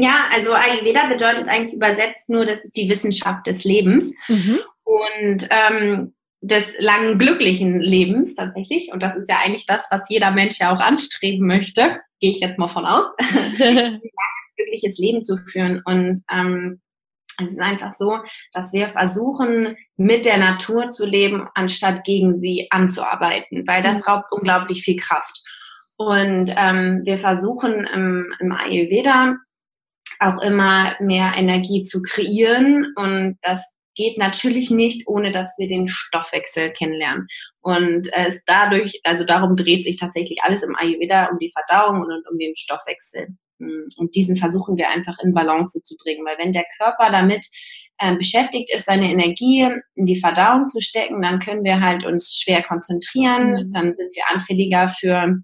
Ja, 0.00 0.26
also 0.32 0.52
Ayurveda 0.52 1.06
bedeutet 1.06 1.48
eigentlich 1.48 1.74
übersetzt 1.74 2.28
nur, 2.28 2.44
das 2.44 2.64
ist 2.64 2.76
die 2.76 2.88
Wissenschaft 2.88 3.48
des 3.48 3.64
Lebens 3.64 4.14
mhm. 4.28 4.60
und 4.84 5.48
ähm, 5.50 6.14
des 6.40 6.76
langen 6.78 7.18
glücklichen 7.18 7.80
Lebens 7.80 8.36
tatsächlich. 8.36 8.92
Und 8.92 9.02
das 9.02 9.16
ist 9.16 9.28
ja 9.28 9.38
eigentlich 9.44 9.66
das, 9.66 9.84
was 9.90 10.08
jeder 10.08 10.30
Mensch 10.30 10.60
ja 10.60 10.72
auch 10.72 10.78
anstreben 10.78 11.48
möchte. 11.48 11.98
Gehe 12.20 12.30
ich 12.30 12.38
jetzt 12.38 12.60
mal 12.60 12.68
von 12.68 12.86
aus, 12.86 13.06
ein 13.18 14.00
glückliches 14.56 14.98
Leben 14.98 15.24
zu 15.24 15.36
führen. 15.36 15.82
Und 15.84 16.22
ähm, 16.32 16.80
es 17.42 17.50
ist 17.50 17.60
einfach 17.60 17.92
so, 17.92 18.18
dass 18.52 18.72
wir 18.72 18.86
versuchen, 18.86 19.76
mit 19.96 20.26
der 20.26 20.38
Natur 20.38 20.90
zu 20.90 21.06
leben, 21.06 21.48
anstatt 21.56 22.04
gegen 22.04 22.38
sie 22.38 22.68
anzuarbeiten, 22.70 23.66
weil 23.66 23.82
das 23.82 23.96
mhm. 23.96 24.12
raubt 24.12 24.30
unglaublich 24.30 24.82
viel 24.82 24.96
Kraft. 24.96 25.42
Und 25.96 26.54
ähm, 26.56 27.00
wir 27.02 27.18
versuchen 27.18 27.84
im, 27.92 28.32
im 28.38 28.52
Ayurveda 28.52 29.38
auch 30.20 30.42
immer 30.42 30.94
mehr 31.00 31.32
Energie 31.36 31.84
zu 31.84 32.02
kreieren. 32.02 32.92
Und 32.96 33.38
das 33.42 33.64
geht 33.94 34.16
natürlich 34.16 34.70
nicht, 34.70 35.06
ohne 35.08 35.32
dass 35.32 35.56
wir 35.58 35.68
den 35.68 35.88
Stoffwechsel 35.88 36.70
kennenlernen. 36.70 37.26
Und 37.60 38.08
es 38.12 38.42
dadurch, 38.46 39.00
also 39.04 39.24
darum 39.24 39.56
dreht 39.56 39.84
sich 39.84 39.98
tatsächlich 39.98 40.38
alles 40.42 40.62
im 40.62 40.76
Ayurveda 40.76 41.26
um 41.26 41.38
die 41.38 41.52
Verdauung 41.52 42.00
und 42.00 42.24
um 42.30 42.38
den 42.38 42.54
Stoffwechsel. 42.56 43.28
Und 43.58 44.14
diesen 44.14 44.36
versuchen 44.36 44.76
wir 44.76 44.88
einfach 44.88 45.16
in 45.22 45.34
Balance 45.34 45.82
zu 45.82 45.96
bringen, 45.96 46.24
weil 46.24 46.38
wenn 46.38 46.52
der 46.52 46.64
Körper 46.78 47.10
damit 47.10 47.44
äh, 47.98 48.14
beschäftigt 48.14 48.72
ist, 48.72 48.86
seine 48.86 49.10
Energie 49.10 49.68
in 49.96 50.06
die 50.06 50.20
Verdauung 50.20 50.68
zu 50.68 50.80
stecken, 50.80 51.20
dann 51.20 51.40
können 51.40 51.64
wir 51.64 51.80
halt 51.80 52.06
uns 52.06 52.40
schwer 52.40 52.62
konzentrieren, 52.62 53.50
mhm. 53.50 53.72
dann 53.72 53.96
sind 53.96 54.14
wir 54.14 54.22
anfälliger 54.30 54.86
für 54.86 55.42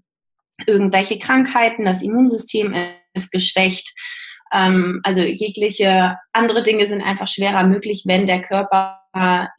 irgendwelche 0.65 1.19
Krankheiten, 1.19 1.83
das 1.83 2.01
Immunsystem 2.01 2.73
ist 3.13 3.31
geschwächt 3.31 3.93
ähm, 4.53 5.01
also 5.03 5.21
jegliche 5.21 6.17
andere 6.33 6.63
Dinge 6.63 6.87
sind 6.87 7.01
einfach 7.01 7.27
schwerer 7.27 7.65
möglich, 7.65 8.03
wenn 8.05 8.27
der 8.27 8.41
Körper 8.41 9.01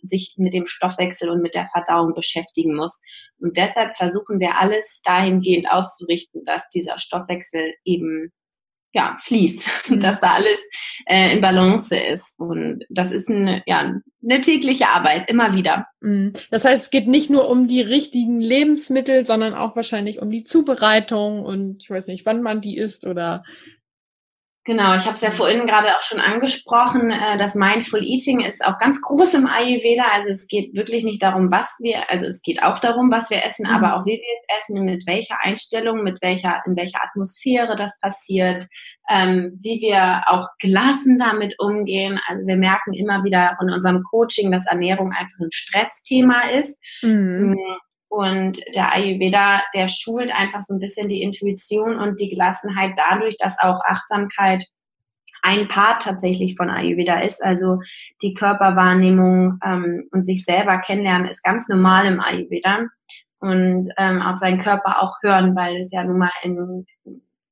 sich 0.02 0.34
mit 0.36 0.52
dem 0.52 0.66
Stoffwechsel 0.66 1.30
und 1.30 1.40
mit 1.40 1.54
der 1.54 1.66
Verdauung 1.68 2.12
beschäftigen 2.12 2.76
muss. 2.76 3.00
Und 3.38 3.56
deshalb 3.56 3.96
versuchen 3.96 4.38
wir 4.38 4.60
alles 4.60 5.00
dahingehend 5.02 5.70
auszurichten, 5.70 6.44
dass 6.44 6.68
dieser 6.68 6.98
Stoffwechsel 6.98 7.72
eben 7.82 8.32
ja, 8.96 9.18
fließt, 9.20 9.68
mhm. 9.90 10.00
dass 10.00 10.20
da 10.20 10.32
alles 10.32 10.58
äh, 11.04 11.34
in 11.34 11.42
Balance 11.42 11.94
ist. 11.94 12.34
Und 12.38 12.84
das 12.88 13.12
ist 13.12 13.30
eine, 13.30 13.62
ja, 13.66 13.94
eine 14.22 14.40
tägliche 14.40 14.88
Arbeit, 14.88 15.28
immer 15.28 15.54
wieder. 15.54 15.86
Mhm. 16.00 16.32
Das 16.50 16.64
heißt, 16.64 16.84
es 16.84 16.90
geht 16.90 17.06
nicht 17.06 17.28
nur 17.28 17.48
um 17.48 17.68
die 17.68 17.82
richtigen 17.82 18.40
Lebensmittel, 18.40 19.26
sondern 19.26 19.52
auch 19.52 19.76
wahrscheinlich 19.76 20.22
um 20.22 20.30
die 20.30 20.44
Zubereitung 20.44 21.44
und 21.44 21.82
ich 21.82 21.90
weiß 21.90 22.06
nicht, 22.06 22.24
wann 22.24 22.40
man 22.40 22.62
die 22.62 22.78
isst 22.78 23.06
oder 23.06 23.44
Genau, 24.66 24.96
ich 24.96 25.04
habe 25.04 25.14
es 25.14 25.20
ja 25.20 25.30
vorhin 25.30 25.64
gerade 25.64 25.96
auch 25.96 26.02
schon 26.02 26.18
angesprochen, 26.18 27.12
äh, 27.12 27.38
das 27.38 27.54
Mindful 27.54 28.02
Eating 28.02 28.40
ist 28.40 28.64
auch 28.64 28.78
ganz 28.78 29.00
groß 29.00 29.34
im 29.34 29.46
Ayurveda. 29.46 30.02
Also 30.12 30.30
es 30.30 30.48
geht 30.48 30.74
wirklich 30.74 31.04
nicht 31.04 31.22
darum, 31.22 31.52
was 31.52 31.78
wir, 31.80 32.10
also 32.10 32.26
es 32.26 32.42
geht 32.42 32.60
auch 32.60 32.80
darum, 32.80 33.12
was 33.12 33.30
wir 33.30 33.44
essen, 33.44 33.64
mhm. 33.68 33.76
aber 33.76 33.94
auch 33.94 34.04
wie 34.06 34.18
wir 34.18 34.18
es 34.18 34.60
essen, 34.60 34.84
mit 34.84 35.06
welcher 35.06 35.36
Einstellung, 35.40 36.02
mit 36.02 36.20
welcher, 36.20 36.62
in 36.66 36.74
welcher 36.74 36.98
Atmosphäre 37.04 37.76
das 37.76 37.96
passiert, 38.00 38.66
ähm, 39.08 39.56
wie 39.62 39.80
wir 39.80 40.24
auch 40.26 40.48
gelassen 40.58 41.16
damit 41.16 41.54
umgehen. 41.60 42.18
Also 42.26 42.44
wir 42.44 42.56
merken 42.56 42.92
immer 42.92 43.22
wieder 43.22 43.56
in 43.62 43.70
unserem 43.70 44.02
Coaching, 44.02 44.50
dass 44.50 44.66
Ernährung 44.66 45.12
einfach 45.12 45.38
ein 45.38 45.52
Stressthema 45.52 46.50
ist. 46.50 46.76
Mhm. 47.02 47.56
Und 48.16 48.58
der 48.74 48.94
Ayurveda, 48.94 49.60
der 49.74 49.88
schult 49.88 50.34
einfach 50.34 50.62
so 50.62 50.72
ein 50.72 50.80
bisschen 50.80 51.10
die 51.10 51.20
Intuition 51.20 51.98
und 51.98 52.18
die 52.18 52.30
Gelassenheit 52.30 52.92
dadurch, 52.96 53.36
dass 53.38 53.58
auch 53.60 53.78
Achtsamkeit 53.86 54.64
ein 55.42 55.68
Part 55.68 56.00
tatsächlich 56.00 56.56
von 56.56 56.70
Ayurveda 56.70 57.20
ist. 57.20 57.44
Also 57.44 57.80
die 58.22 58.32
Körperwahrnehmung 58.32 59.58
ähm, 59.62 60.08
und 60.12 60.24
sich 60.24 60.44
selber 60.44 60.78
kennenlernen 60.78 61.28
ist 61.28 61.44
ganz 61.44 61.68
normal 61.68 62.06
im 62.06 62.20
Ayurveda. 62.20 62.86
Und 63.38 63.92
ähm, 63.98 64.22
auf 64.22 64.38
seinen 64.38 64.60
Körper 64.60 65.02
auch 65.02 65.18
hören, 65.22 65.54
weil 65.54 65.76
es 65.82 65.92
ja 65.92 66.02
nun 66.02 66.16
mal 66.16 66.32
in, 66.42 66.86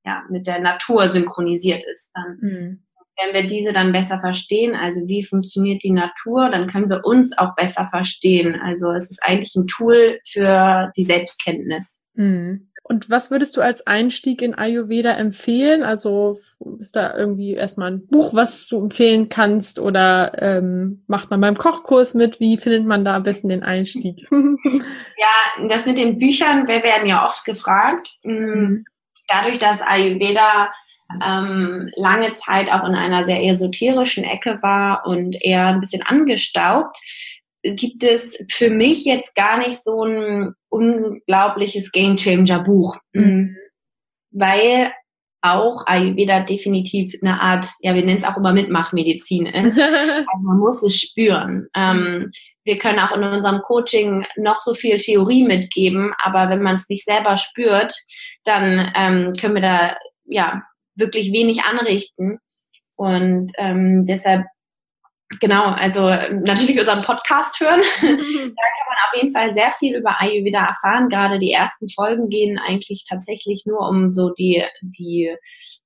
ja, 0.07 0.23
mit 0.31 0.47
der 0.47 0.61
Natur 0.61 1.11
synchronisiert 1.11 1.85
ist. 1.85 2.11
Dann. 2.15 2.39
Mhm 2.41 2.85
wenn 3.21 3.35
wir 3.35 3.47
diese 3.47 3.73
dann 3.73 3.93
besser 3.93 4.21
verstehen, 4.21 4.75
also 4.75 5.07
wie 5.07 5.23
funktioniert 5.23 5.83
die 5.83 5.93
Natur, 5.93 6.51
dann 6.51 6.69
können 6.69 6.91
wir 6.91 7.05
uns 7.05 7.37
auch 7.37 7.55
besser 7.55 7.89
verstehen. 7.91 8.61
Also 8.61 8.91
es 8.91 9.11
ist 9.11 9.23
eigentlich 9.23 9.55
ein 9.55 9.67
Tool 9.67 10.19
für 10.27 10.91
die 10.97 11.05
Selbstkenntnis. 11.05 12.01
Mhm. 12.15 12.69
Und 12.87 13.09
was 13.09 13.31
würdest 13.31 13.57
du 13.57 13.63
als 13.63 13.87
Einstieg 13.87 14.43
in 14.43 14.55
Ayurveda 14.55 15.13
empfehlen? 15.13 15.83
Also 15.83 16.39
ist 16.79 16.97
da 16.97 17.17
irgendwie 17.17 17.55
erstmal 17.55 17.93
ein 17.93 18.07
Buch, 18.07 18.35
was 18.35 18.69
du 18.69 18.79
empfehlen 18.79 19.31
kannst 19.31 19.79
oder 19.79 20.33
ähm, 20.43 21.03
macht 21.07 21.31
man 21.31 21.41
beim 21.41 21.57
Kochkurs 21.57 22.13
mit? 22.13 22.41
Wie 22.41 22.59
findet 22.59 22.85
man 22.85 23.05
da 23.05 23.17
am 23.17 23.23
besten 23.23 23.49
den 23.49 23.63
Einstieg? 23.63 24.27
ja, 24.31 25.69
das 25.69 25.87
mit 25.87 25.97
den 25.97 26.19
Büchern, 26.19 26.69
wir 26.69 26.83
werden 26.83 27.09
ja 27.09 27.25
oft 27.25 27.47
gefragt. 27.47 28.19
Mhm. 28.23 28.85
Dadurch, 29.29 29.59
dass 29.59 29.81
Ayurveda 29.81 30.71
ähm, 31.25 31.91
lange 31.97 32.33
Zeit 32.35 32.71
auch 32.71 32.87
in 32.87 32.95
einer 32.95 33.25
sehr 33.25 33.43
esoterischen 33.45 34.25
Ecke 34.25 34.59
war 34.63 35.07
und 35.07 35.37
eher 35.41 35.67
ein 35.67 35.81
bisschen 35.81 36.03
angestaubt, 36.03 36.97
gibt 37.63 38.05
es 38.05 38.39
für 38.51 38.71
mich 38.71 39.05
jetzt 39.05 39.35
gar 39.35 39.59
nicht 39.59 39.83
so 39.83 40.05
ein 40.05 40.55
unglaubliches 40.69 41.93
Gamechanger-Buch. 41.93 42.99
Mhm. 43.13 43.57
Weil 44.31 44.93
auch 45.41 45.87
Ayurveda 45.87 46.41
definitiv 46.41 47.15
eine 47.23 47.41
Art, 47.41 47.67
ja, 47.81 47.95
wir 47.95 48.05
nennen 48.05 48.19
es 48.19 48.25
auch 48.25 48.37
immer 48.37 48.53
Mitmachmedizin 48.53 49.47
ist. 49.47 49.79
also 49.81 50.27
man 50.43 50.59
muss 50.59 50.83
es 50.83 50.99
spüren. 50.99 51.69
Ähm, 51.75 52.31
wir 52.65 52.79
können 52.79 52.99
auch 52.99 53.15
in 53.15 53.23
unserem 53.23 53.61
Coaching 53.61 54.25
noch 54.37 54.61
so 54.61 54.73
viel 54.73 54.97
Theorie 54.97 55.45
mitgeben, 55.45 56.15
aber 56.23 56.49
wenn 56.49 56.63
man 56.63 56.77
es 56.77 56.89
nicht 56.89 57.05
selber 57.05 57.37
spürt, 57.37 57.95
dann 58.45 58.91
ähm, 58.97 59.35
können 59.39 59.55
wir 59.55 59.63
da 59.63 59.97
ja 60.25 60.63
wirklich 60.95 61.33
wenig 61.33 61.63
anrichten. 61.65 62.39
Und 62.97 63.53
ähm, 63.59 64.07
deshalb, 64.07 64.45
genau, 65.41 65.71
also 65.71 66.03
natürlich 66.45 66.79
unseren 66.79 67.03
Podcast 67.03 67.59
hören. 67.61 67.81
da 68.01 68.07
kann 68.07 68.17
man 68.17 68.99
auf 69.09 69.17
jeden 69.17 69.33
Fall 69.33 69.53
sehr 69.53 69.73
viel 69.73 69.97
über 69.97 70.21
Ayurveda 70.21 70.67
erfahren. 70.67 71.09
Gerade 71.09 71.39
die 71.39 71.53
ersten 71.53 71.89
Folgen 71.89 72.29
gehen 72.29 72.59
eigentlich 72.59 73.05
tatsächlich 73.09 73.65
nur 73.67 73.89
um 73.89 74.11
so 74.11 74.31
die, 74.31 74.63
die 74.81 75.35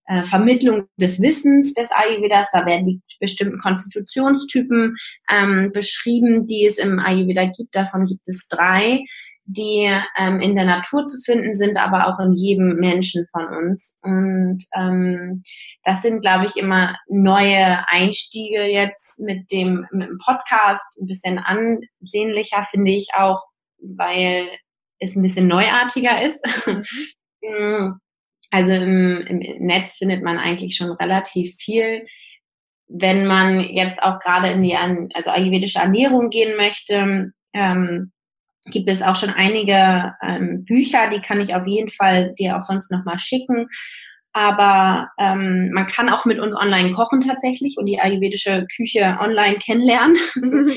äh, 0.07 0.23
Vermittlung 0.23 0.87
des 0.97 1.21
Wissens 1.21 1.75
des 1.75 1.91
Ayurvedas. 1.93 2.49
Da 2.53 2.67
werden 2.67 2.87
die 2.87 3.01
bestimmten 3.21 3.59
Konstitutionstypen 3.59 4.97
ähm, 5.31 5.71
beschrieben, 5.73 6.47
die 6.47 6.67
es 6.67 6.79
im 6.79 6.99
Ayurveda 6.99 7.47
gibt. 7.47 7.75
Davon 7.75 8.07
gibt 8.07 8.29
es 8.29 8.47
drei 8.49 9.05
die 9.51 9.91
ähm, 10.19 10.41
in 10.41 10.55
der 10.55 10.67
Natur 10.67 11.07
zu 11.07 11.19
finden 11.25 11.57
sind, 11.57 11.79
aber 11.79 12.07
auch 12.07 12.21
in 12.21 12.35
jedem 12.35 12.77
Menschen 12.77 13.27
von 13.33 13.47
uns. 13.47 13.97
Und 14.03 14.63
ähm, 14.77 15.43
das 15.85 16.03
sind, 16.03 16.21
glaube 16.21 16.45
ich, 16.45 16.57
immer 16.57 16.99
neue 17.09 17.89
Einstiege 17.89 18.65
jetzt 18.65 19.19
mit 19.19 19.51
dem, 19.51 19.87
mit 19.91 20.11
dem 20.11 20.19
Podcast, 20.19 20.83
ein 21.01 21.07
bisschen 21.07 21.39
ansehnlicher, 21.39 22.67
finde 22.71 22.91
ich 22.93 23.09
auch, 23.15 23.41
weil 23.79 24.49
es 24.99 25.17
ein 25.17 25.23
bisschen 25.23 25.49
neuartiger 25.49 26.23
ist. 26.23 26.45
Also 28.51 28.71
im, 28.73 29.21
im 29.27 29.67
Netz 29.67 29.99
findet 29.99 30.23
man 30.23 30.39
eigentlich 30.39 30.75
schon 30.75 30.91
relativ 30.93 31.55
viel. 31.57 32.07
Wenn 32.89 33.27
man 33.27 33.61
jetzt 33.61 34.03
auch 34.03 34.19
gerade 34.21 34.49
in 34.53 34.63
die 34.63 34.75
also 34.75 35.31
ayurvedische 35.31 35.81
Ernährung 35.81 36.31
gehen 36.31 36.57
möchte, 36.57 37.33
ähm, 37.53 38.13
gibt 38.67 38.89
es 38.89 39.03
auch 39.03 39.17
schon 39.17 39.31
einige 39.31 40.15
ähm, 40.23 40.65
Bücher, 40.65 41.09
die 41.11 41.21
kann 41.21 41.41
ich 41.41 41.55
auf 41.55 41.67
jeden 41.67 41.91
Fall 41.91 42.35
dir 42.35 42.57
auch 42.57 42.65
sonst 42.65 42.91
nochmal 42.91 43.19
schicken. 43.19 43.69
Aber 44.33 45.09
ähm, 45.19 45.71
man 45.73 45.87
kann 45.87 46.09
auch 46.09 46.25
mit 46.25 46.39
uns 46.39 46.55
online 46.55 46.93
kochen 46.93 47.21
tatsächlich 47.21 47.77
und 47.79 47.87
die 47.87 47.99
ayurvedische 47.99 48.67
Küche 48.77 49.19
online 49.21 49.57
kennenlernen, 49.57 50.17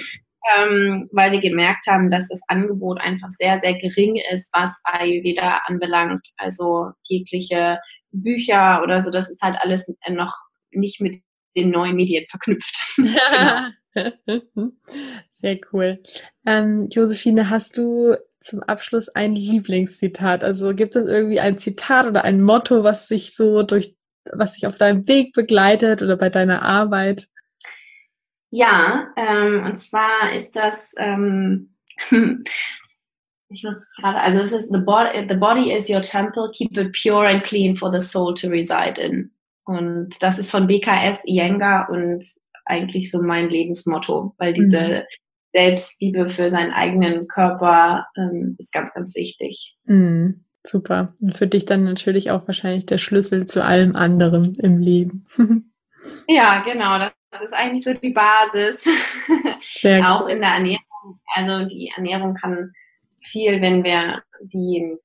ähm, 0.58 1.04
weil 1.12 1.32
wir 1.32 1.42
gemerkt 1.42 1.86
haben, 1.88 2.10
dass 2.10 2.28
das 2.30 2.42
Angebot 2.48 3.00
einfach 3.02 3.30
sehr, 3.30 3.60
sehr 3.60 3.74
gering 3.74 4.20
ist, 4.32 4.50
was 4.54 4.80
Ayurveda 4.84 5.62
anbelangt. 5.66 6.28
Also 6.38 6.92
jegliche 7.04 7.80
Bücher 8.12 8.82
oder 8.84 9.02
so, 9.02 9.12
das 9.12 9.30
ist 9.30 9.42
halt 9.42 9.58
alles 9.60 9.86
noch 10.10 10.34
nicht 10.72 11.02
mit 11.02 11.18
den 11.56 11.70
neuen 11.70 11.96
Medien 11.96 12.26
verknüpft. 12.30 12.82
genau. 12.96 13.68
Sehr 15.42 15.60
cool. 15.74 16.02
Ähm, 16.46 16.88
Josephine, 16.92 17.50
hast 17.50 17.78
du 17.78 18.16
zum 18.40 18.62
Abschluss 18.64 19.10
ein 19.10 19.36
Lieblingszitat? 19.36 20.44
Also 20.44 20.74
gibt 20.74 20.96
es 20.96 21.08
irgendwie 21.08 21.40
ein 21.40 21.58
Zitat 21.58 22.06
oder 22.06 22.24
ein 22.24 22.42
Motto, 22.42 22.84
was 22.84 23.08
sich 23.08 23.36
so 23.36 23.64
durch, 23.64 23.96
was 24.32 24.54
sich 24.54 24.68
auf 24.68 24.78
deinem 24.78 25.08
Weg 25.08 25.34
begleitet 25.34 26.04
oder 26.04 26.16
bei 26.16 26.30
deiner 26.30 26.62
Arbeit? 26.62 27.28
Ja, 28.52 29.08
ähm, 29.16 29.64
und 29.66 29.76
zwar 29.78 30.32
ist 30.36 30.56
das, 30.56 30.94
ähm, 31.00 31.74
ich 32.12 33.64
muss 33.64 33.78
gerade, 33.96 34.20
also 34.20 34.42
es 34.42 34.52
ist 34.52 34.72
the 34.72 34.80
body, 34.80 35.26
the 35.28 35.36
body 35.36 35.72
is 35.72 35.90
your 35.90 36.02
temple, 36.02 36.52
keep 36.54 36.78
it 36.78 36.96
pure 37.02 37.28
and 37.28 37.44
clean 37.44 37.76
for 37.76 37.92
the 37.92 38.06
soul 38.06 38.34
to 38.34 38.48
reside 38.48 39.02
in. 39.02 39.32
Und 39.64 40.10
das 40.20 40.38
ist 40.38 40.52
von 40.52 40.68
BKS 40.68 41.24
Iyengar 41.26 41.90
und 41.90 42.26
eigentlich 42.66 43.10
so 43.12 43.22
mein 43.22 43.50
Lebensmotto, 43.50 44.34
weil 44.38 44.54
diese 44.54 44.80
mhm. 44.80 45.02
Selbstliebe 45.54 46.30
für 46.30 46.50
seinen 46.50 46.72
eigenen 46.72 47.28
Körper 47.28 48.08
ähm, 48.18 48.56
ist 48.58 48.72
ganz, 48.72 48.94
ganz 48.94 49.16
wichtig. 49.16 49.78
Mhm. 49.86 50.46
Super. 50.64 51.16
Und 51.20 51.36
für 51.36 51.48
dich 51.48 51.66
dann 51.66 51.84
natürlich 51.84 52.30
auch 52.30 52.48
wahrscheinlich 52.48 52.86
der 52.86 53.00
Schlüssel 53.00 53.46
zu 53.46 53.64
allem 53.64 53.96
anderen 53.96 54.56
im 54.56 54.80
Leben. 54.80 55.26
ja, 56.28 56.62
genau. 56.64 57.00
Das 57.32 57.42
ist 57.42 57.54
eigentlich 57.54 57.84
so 57.84 57.94
die 57.94 58.14
Basis. 58.14 58.88
Sehr 59.62 60.08
auch 60.12 60.28
in 60.28 60.42
der 60.42 60.52
Ernährung. 60.52 61.20
Also 61.34 61.68
die 61.68 61.92
Ernährung 61.96 62.36
kann 62.36 62.72
viel, 63.24 63.62
wenn 63.62 63.84
wir 63.84 64.22
die, 64.42 64.98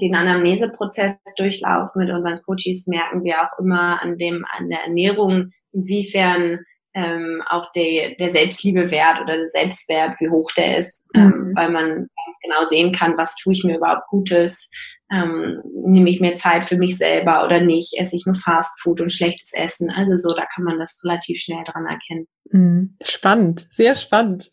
den 0.00 0.14
Anamneseprozess 0.14 1.18
durchlaufen 1.36 2.04
mit 2.04 2.10
unseren 2.10 2.40
Coaches, 2.46 2.86
merken 2.86 3.22
wir 3.22 3.42
auch 3.42 3.58
immer 3.58 4.00
an 4.02 4.16
dem, 4.16 4.46
an 4.56 4.70
der 4.70 4.84
Ernährung, 4.84 5.52
inwiefern 5.72 6.60
ähm, 6.94 7.42
auch 7.48 7.70
der, 7.72 8.14
der 8.16 8.30
Selbstliebe 8.30 8.90
wert 8.90 9.20
oder 9.22 9.36
der 9.36 9.48
Selbstwert, 9.50 10.20
wie 10.20 10.28
hoch 10.28 10.50
der 10.52 10.78
ist, 10.78 11.02
ähm, 11.14 11.22
mhm. 11.22 11.32
ähm, 11.32 11.52
weil 11.54 11.70
man 11.70 11.88
ganz 11.88 12.38
genau 12.42 12.66
sehen 12.68 12.92
kann, 12.92 13.16
was 13.16 13.34
tue 13.36 13.52
ich 13.52 13.64
mir 13.64 13.78
überhaupt 13.78 14.08
Gutes, 14.08 14.68
ähm, 15.12 15.60
nehme 15.84 16.08
ich 16.08 16.20
mir 16.20 16.34
Zeit 16.34 16.64
für 16.64 16.76
mich 16.76 16.96
selber 16.96 17.44
oder 17.44 17.60
nicht, 17.60 17.94
esse 17.98 18.16
ich 18.16 18.24
nur 18.24 18.34
Fast 18.34 18.80
Food 18.80 19.00
und 19.00 19.12
schlechtes 19.12 19.52
Essen. 19.52 19.90
Also 19.90 20.16
so, 20.16 20.34
da 20.34 20.46
kann 20.46 20.64
man 20.64 20.78
das 20.78 21.00
relativ 21.04 21.38
schnell 21.38 21.62
dran 21.64 21.86
erkennen. 21.86 22.26
Mhm. 22.50 22.96
Spannend, 23.02 23.66
sehr 23.70 23.94
spannend. 23.94 24.50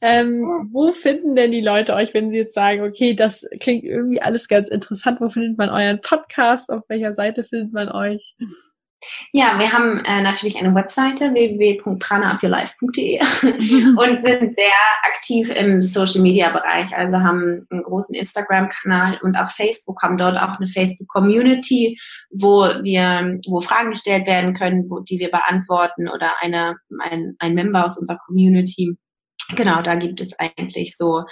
Ähm, 0.00 0.68
wo 0.72 0.92
finden 0.92 1.36
denn 1.36 1.52
die 1.52 1.60
Leute 1.60 1.94
euch, 1.94 2.12
wenn 2.12 2.30
sie 2.30 2.38
jetzt 2.38 2.54
sagen, 2.54 2.82
okay, 2.82 3.14
das 3.14 3.46
klingt 3.60 3.84
irgendwie 3.84 4.20
alles 4.20 4.48
ganz 4.48 4.68
interessant, 4.68 5.20
wo 5.20 5.28
findet 5.28 5.58
man 5.58 5.68
euren 5.68 6.00
Podcast, 6.00 6.70
auf 6.70 6.82
welcher 6.88 7.14
Seite 7.14 7.44
findet 7.44 7.72
man 7.72 7.88
euch? 7.88 8.34
Ja, 9.32 9.58
wir 9.58 9.72
haben 9.72 10.04
äh, 10.04 10.22
natürlich 10.22 10.58
eine 10.58 10.74
Webseite 10.74 11.32
www.pranaupyourlife.de 11.32 13.20
und 13.96 14.20
sind 14.20 14.54
sehr 14.54 14.72
aktiv 15.14 15.50
im 15.50 15.80
Social 15.80 16.20
Media 16.20 16.50
Bereich. 16.50 16.94
Also 16.94 17.18
haben 17.18 17.66
einen 17.70 17.82
großen 17.82 18.14
Instagram-Kanal 18.14 19.18
und 19.22 19.36
auch 19.36 19.50
Facebook, 19.50 20.02
haben 20.02 20.18
dort 20.18 20.36
auch 20.36 20.58
eine 20.58 20.66
Facebook-Community, 20.66 21.98
wo 22.30 22.60
wir, 22.82 23.38
wo 23.46 23.60
Fragen 23.60 23.90
gestellt 23.90 24.26
werden 24.26 24.52
können, 24.52 24.90
wo, 24.90 25.00
die 25.00 25.18
wir 25.18 25.30
beantworten 25.30 26.08
oder 26.08 26.34
eine, 26.40 26.76
ein, 27.00 27.36
ein 27.38 27.54
Member 27.54 27.86
aus 27.86 27.98
unserer 27.98 28.18
Community. 28.18 28.98
Genau, 29.56 29.82
da 29.82 29.94
gibt 29.94 30.20
es 30.20 30.38
eigentlich 30.38 30.96
so 30.96 31.24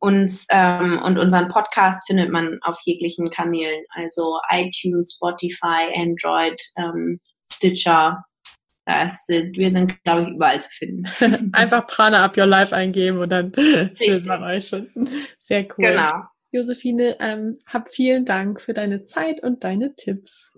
uns 0.00 0.46
ähm, 0.50 1.00
und 1.02 1.18
unseren 1.18 1.48
Podcast 1.48 2.06
findet 2.06 2.30
man 2.30 2.58
auf 2.62 2.78
jeglichen 2.84 3.30
Kanälen, 3.30 3.84
also 3.90 4.38
iTunes, 4.50 5.14
Spotify, 5.14 5.90
Android, 5.96 6.60
ähm, 6.76 7.20
Stitcher. 7.52 8.24
Das, 8.86 9.24
wir 9.28 9.70
sind, 9.70 10.02
glaube 10.04 10.24
ich, 10.24 10.28
überall 10.36 10.60
zu 10.60 10.68
finden. 10.70 11.04
Einfach 11.54 11.86
Prana 11.86 12.22
Up 12.22 12.36
Your 12.36 12.46
Life 12.46 12.76
eingeben 12.76 13.18
und 13.18 13.30
dann 13.30 13.52
findet 13.94 14.26
man 14.26 14.42
euch 14.42 14.68
schon. 14.68 14.90
Sehr 15.38 15.62
cool. 15.62 15.86
Genau. 15.86 16.22
Josephine, 16.52 17.16
ähm, 17.18 17.58
hab 17.66 17.88
vielen 17.88 18.26
Dank 18.26 18.60
für 18.60 18.74
deine 18.74 19.04
Zeit 19.06 19.42
und 19.42 19.64
deine 19.64 19.94
Tipps. 19.94 20.54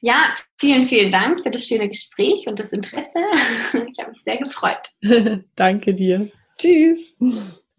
Ja, 0.00 0.34
vielen, 0.58 0.84
vielen 0.84 1.10
Dank 1.10 1.42
für 1.42 1.50
das 1.50 1.66
schöne 1.66 1.88
Gespräch 1.88 2.46
und 2.46 2.58
das 2.58 2.72
Interesse. 2.72 3.18
Ich 3.90 3.98
habe 3.98 4.10
mich 4.10 4.22
sehr 4.22 4.38
gefreut. 4.38 4.88
Danke 5.56 5.94
dir. 5.94 6.30
Tschüss. 6.58 7.18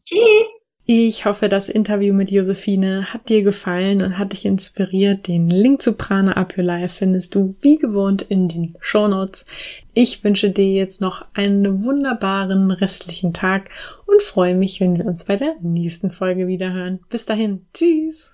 Tschüss. 0.06 0.48
Ich 0.86 1.24
hoffe, 1.24 1.48
das 1.48 1.70
Interview 1.70 2.14
mit 2.14 2.30
Josephine 2.30 3.14
hat 3.14 3.30
dir 3.30 3.42
gefallen 3.42 4.02
und 4.02 4.18
hat 4.18 4.34
dich 4.34 4.44
inspiriert. 4.44 5.28
Den 5.30 5.50
Link 5.50 5.82
zu 5.82 5.94
Prana 5.94 6.34
Up 6.34 6.58
Your 6.58 6.66
Life 6.66 6.98
findest 6.98 7.36
du 7.36 7.56
wie 7.62 7.78
gewohnt 7.78 8.22
in 8.24 8.50
den 8.50 8.76
Show 8.82 9.08
Notes. 9.08 9.46
Ich 9.94 10.26
wünsche 10.26 10.50
dir 10.50 10.70
jetzt 10.70 11.00
noch 11.00 11.26
einen 11.34 11.86
wunderbaren 11.86 12.70
restlichen 12.70 13.32
Tag 13.32 13.70
und 14.08 14.22
freue 14.22 14.56
mich, 14.56 14.82
wenn 14.82 14.98
wir 14.98 15.06
uns 15.06 15.24
bei 15.24 15.38
der 15.38 15.56
nächsten 15.62 16.12
Folge 16.12 16.48
wieder 16.48 16.74
hören. 16.74 17.00
Bis 17.10 17.26
dahin. 17.26 17.66
Tschüss. 17.74 18.34